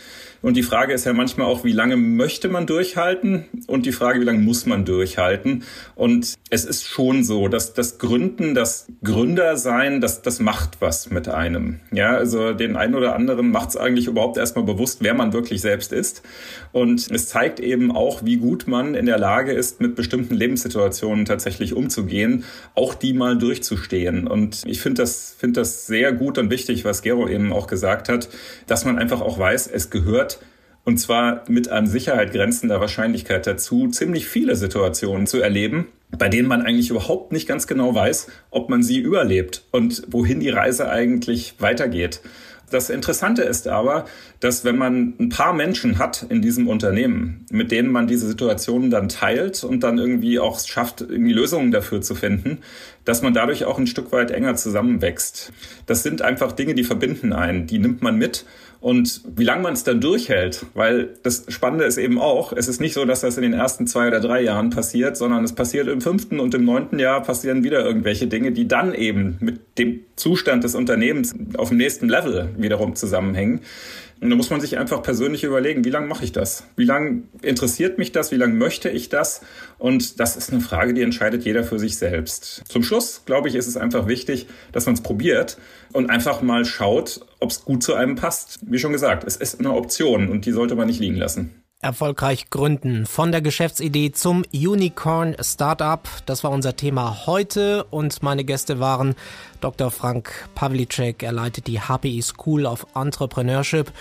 Und 0.44 0.58
die 0.58 0.62
Frage 0.62 0.92
ist 0.92 1.06
ja 1.06 1.14
manchmal 1.14 1.46
auch, 1.46 1.64
wie 1.64 1.72
lange 1.72 1.96
möchte 1.96 2.50
man 2.50 2.66
durchhalten? 2.66 3.46
Und 3.66 3.86
die 3.86 3.92
Frage, 3.92 4.20
wie 4.20 4.24
lange 4.24 4.40
muss 4.40 4.66
man 4.66 4.84
durchhalten? 4.84 5.62
Und 5.94 6.34
es 6.50 6.66
ist 6.66 6.86
schon 6.86 7.24
so, 7.24 7.48
dass 7.48 7.72
das 7.72 7.96
Gründen, 7.96 8.54
das 8.54 8.88
Gründersein, 9.02 10.02
das, 10.02 10.20
das 10.20 10.40
macht 10.40 10.82
was 10.82 11.08
mit 11.08 11.28
einem. 11.28 11.80
Ja, 11.92 12.10
also 12.10 12.52
den 12.52 12.76
einen 12.76 12.94
oder 12.94 13.14
anderen 13.14 13.52
macht 13.52 13.70
es 13.70 13.78
eigentlich 13.78 14.06
überhaupt 14.06 14.36
erstmal 14.36 14.66
bewusst, 14.66 14.98
wer 15.00 15.14
man 15.14 15.32
wirklich 15.32 15.62
selbst 15.62 15.94
ist. 15.94 16.22
Und 16.72 17.10
es 17.10 17.26
zeigt 17.26 17.58
eben 17.58 17.90
auch, 17.90 18.22
wie 18.22 18.36
gut 18.36 18.66
man 18.66 18.94
in 18.94 19.06
der 19.06 19.18
Lage 19.18 19.52
ist, 19.52 19.80
mit 19.80 19.94
bestimmten 19.94 20.34
Lebenssituationen 20.34 21.24
tatsächlich 21.24 21.72
umzugehen, 21.72 22.44
auch 22.74 22.92
die 22.92 23.14
mal 23.14 23.38
durchzustehen. 23.38 24.28
Und 24.28 24.62
ich 24.66 24.82
finde 24.82 25.00
das, 25.00 25.34
finde 25.38 25.60
das 25.60 25.86
sehr 25.86 26.12
gut 26.12 26.36
und 26.36 26.50
wichtig, 26.50 26.84
was 26.84 27.00
Gero 27.00 27.28
eben 27.28 27.50
auch 27.50 27.66
gesagt 27.66 28.10
hat, 28.10 28.28
dass 28.66 28.84
man 28.84 28.98
einfach 28.98 29.22
auch 29.22 29.38
weiß, 29.38 29.68
es 29.68 29.88
gehört 29.88 30.33
und 30.84 30.98
zwar 30.98 31.44
mit 31.48 31.68
an 31.68 31.86
Sicherheit 31.86 32.32
grenzender 32.32 32.80
Wahrscheinlichkeit 32.80 33.46
dazu, 33.46 33.88
ziemlich 33.88 34.26
viele 34.26 34.54
Situationen 34.56 35.26
zu 35.26 35.40
erleben, 35.40 35.86
bei 36.10 36.28
denen 36.28 36.48
man 36.48 36.62
eigentlich 36.62 36.90
überhaupt 36.90 37.32
nicht 37.32 37.48
ganz 37.48 37.66
genau 37.66 37.94
weiß, 37.94 38.28
ob 38.50 38.68
man 38.68 38.82
sie 38.82 38.98
überlebt 38.98 39.64
und 39.70 40.02
wohin 40.08 40.40
die 40.40 40.50
Reise 40.50 40.88
eigentlich 40.90 41.54
weitergeht. 41.58 42.20
Das 42.70 42.90
Interessante 42.90 43.42
ist 43.42 43.68
aber, 43.68 44.06
dass 44.40 44.64
wenn 44.64 44.76
man 44.76 45.14
ein 45.20 45.28
paar 45.28 45.52
Menschen 45.52 45.98
hat 45.98 46.26
in 46.28 46.42
diesem 46.42 46.66
Unternehmen, 46.66 47.46
mit 47.50 47.70
denen 47.70 47.92
man 47.92 48.06
diese 48.06 48.26
Situationen 48.26 48.90
dann 48.90 49.08
teilt 49.08 49.64
und 49.64 49.84
dann 49.84 49.98
irgendwie 49.98 50.38
auch 50.38 50.58
schafft, 50.58 51.02
irgendwie 51.02 51.34
Lösungen 51.34 51.70
dafür 51.70 52.00
zu 52.00 52.14
finden, 52.14 52.58
dass 53.04 53.22
man 53.22 53.34
dadurch 53.34 53.64
auch 53.64 53.78
ein 53.78 53.86
Stück 53.86 54.12
weit 54.12 54.30
enger 54.30 54.56
zusammenwächst. 54.56 55.52
Das 55.86 56.02
sind 56.02 56.22
einfach 56.22 56.52
Dinge, 56.52 56.74
die 56.74 56.84
verbinden 56.84 57.32
einen, 57.32 57.66
die 57.66 57.78
nimmt 57.78 58.02
man 58.02 58.16
mit 58.16 58.44
und 58.84 59.22
wie 59.34 59.44
lange 59.44 59.62
man 59.62 59.72
es 59.72 59.82
dann 59.82 60.02
durchhält, 60.02 60.66
weil 60.74 61.14
das 61.22 61.46
Spannende 61.48 61.86
ist 61.86 61.96
eben 61.96 62.20
auch, 62.20 62.52
es 62.52 62.68
ist 62.68 62.82
nicht 62.82 62.92
so, 62.92 63.06
dass 63.06 63.22
das 63.22 63.38
in 63.38 63.42
den 63.42 63.54
ersten 63.54 63.86
zwei 63.86 64.08
oder 64.08 64.20
drei 64.20 64.42
Jahren 64.42 64.68
passiert, 64.68 65.16
sondern 65.16 65.42
es 65.42 65.54
passiert 65.54 65.88
im 65.88 66.02
fünften 66.02 66.38
und 66.38 66.52
im 66.52 66.66
neunten 66.66 66.98
Jahr 66.98 67.22
passieren 67.22 67.64
wieder 67.64 67.82
irgendwelche 67.82 68.26
Dinge, 68.26 68.52
die 68.52 68.68
dann 68.68 68.92
eben 68.92 69.38
mit 69.40 69.78
dem 69.78 70.00
Zustand 70.16 70.64
des 70.64 70.74
Unternehmens 70.74 71.34
auf 71.56 71.70
dem 71.70 71.78
nächsten 71.78 72.10
Level 72.10 72.50
wiederum 72.58 72.94
zusammenhängen. 72.94 73.60
Und 74.24 74.30
da 74.30 74.36
muss 74.36 74.48
man 74.48 74.58
sich 74.58 74.78
einfach 74.78 75.02
persönlich 75.02 75.44
überlegen, 75.44 75.84
wie 75.84 75.90
lange 75.90 76.06
mache 76.06 76.24
ich 76.24 76.32
das? 76.32 76.64
Wie 76.76 76.86
lange 76.86 77.24
interessiert 77.42 77.98
mich 77.98 78.10
das? 78.10 78.32
Wie 78.32 78.36
lange 78.36 78.54
möchte 78.54 78.88
ich 78.88 79.10
das? 79.10 79.42
Und 79.76 80.18
das 80.18 80.34
ist 80.36 80.50
eine 80.50 80.62
Frage, 80.62 80.94
die 80.94 81.02
entscheidet 81.02 81.44
jeder 81.44 81.62
für 81.62 81.78
sich 81.78 81.98
selbst. 81.98 82.62
Zum 82.66 82.82
Schluss, 82.82 83.20
glaube 83.26 83.48
ich, 83.50 83.54
ist 83.54 83.66
es 83.66 83.76
einfach 83.76 84.06
wichtig, 84.08 84.46
dass 84.72 84.86
man 84.86 84.94
es 84.94 85.02
probiert 85.02 85.58
und 85.92 86.08
einfach 86.08 86.40
mal 86.40 86.64
schaut, 86.64 87.20
ob 87.38 87.50
es 87.50 87.66
gut 87.66 87.82
zu 87.82 87.92
einem 87.92 88.14
passt. 88.14 88.60
Wie 88.62 88.78
schon 88.78 88.92
gesagt, 88.92 89.24
es 89.24 89.36
ist 89.36 89.60
eine 89.60 89.74
Option 89.74 90.30
und 90.30 90.46
die 90.46 90.52
sollte 90.52 90.74
man 90.74 90.86
nicht 90.86 91.00
liegen 91.00 91.16
lassen 91.16 91.63
erfolgreich 91.84 92.50
gründen. 92.50 93.06
Von 93.06 93.30
der 93.30 93.42
Geschäftsidee 93.42 94.10
zum 94.10 94.44
Unicorn 94.52 95.36
Startup. 95.40 96.00
Das 96.26 96.42
war 96.42 96.50
unser 96.50 96.74
Thema 96.74 97.26
heute 97.26 97.84
und 97.84 98.22
meine 98.22 98.42
Gäste 98.42 98.80
waren 98.80 99.14
Dr. 99.60 99.90
Frank 99.90 100.48
Pavlicek, 100.54 101.22
er 101.22 101.32
leitet 101.32 101.66
die 101.66 101.80
HPI 101.80 102.22
School 102.22 102.66
of 102.66 102.86
Entrepreneurship 102.94 103.92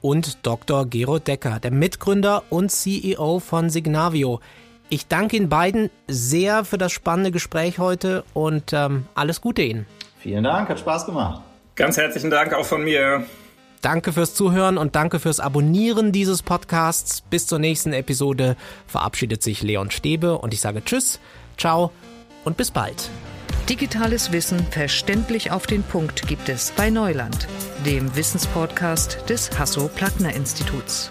und 0.00 0.46
Dr. 0.46 0.86
Gero 0.86 1.18
Decker, 1.18 1.60
der 1.60 1.70
Mitgründer 1.70 2.44
und 2.50 2.70
CEO 2.70 3.40
von 3.40 3.68
Signavio. 3.70 4.40
Ich 4.88 5.06
danke 5.06 5.36
Ihnen 5.36 5.50
beiden 5.50 5.90
sehr 6.08 6.64
für 6.64 6.78
das 6.78 6.92
spannende 6.92 7.30
Gespräch 7.30 7.78
heute 7.78 8.24
und 8.32 8.72
ähm, 8.72 9.06
alles 9.14 9.42
Gute 9.42 9.62
Ihnen. 9.62 9.86
Vielen 10.18 10.44
Dank, 10.44 10.68
hat 10.70 10.80
Spaß 10.80 11.04
gemacht. 11.04 11.42
Ganz 11.74 11.98
herzlichen 11.98 12.30
Dank 12.30 12.54
auch 12.54 12.64
von 12.64 12.82
mir. 12.82 13.24
Danke 13.82 14.12
fürs 14.12 14.34
Zuhören 14.34 14.78
und 14.78 14.96
danke 14.96 15.20
fürs 15.20 15.40
Abonnieren 15.40 16.12
dieses 16.12 16.42
Podcasts. 16.42 17.20
Bis 17.20 17.46
zur 17.46 17.58
nächsten 17.58 17.92
Episode 17.92 18.56
verabschiedet 18.86 19.42
sich 19.42 19.62
Leon 19.62 19.90
Stäbe 19.90 20.38
und 20.38 20.52
ich 20.52 20.60
sage 20.60 20.84
Tschüss, 20.84 21.20
ciao 21.56 21.92
und 22.44 22.56
bis 22.56 22.70
bald. 22.70 23.10
Digitales 23.68 24.32
Wissen 24.32 24.66
verständlich 24.70 25.50
auf 25.50 25.66
den 25.66 25.82
Punkt 25.82 26.26
gibt 26.26 26.48
es 26.48 26.72
bei 26.72 26.88
Neuland, 26.88 27.46
dem 27.84 28.16
Wissenspodcast 28.16 29.28
des 29.28 29.58
Hasso-Plattner-Instituts. 29.58 31.10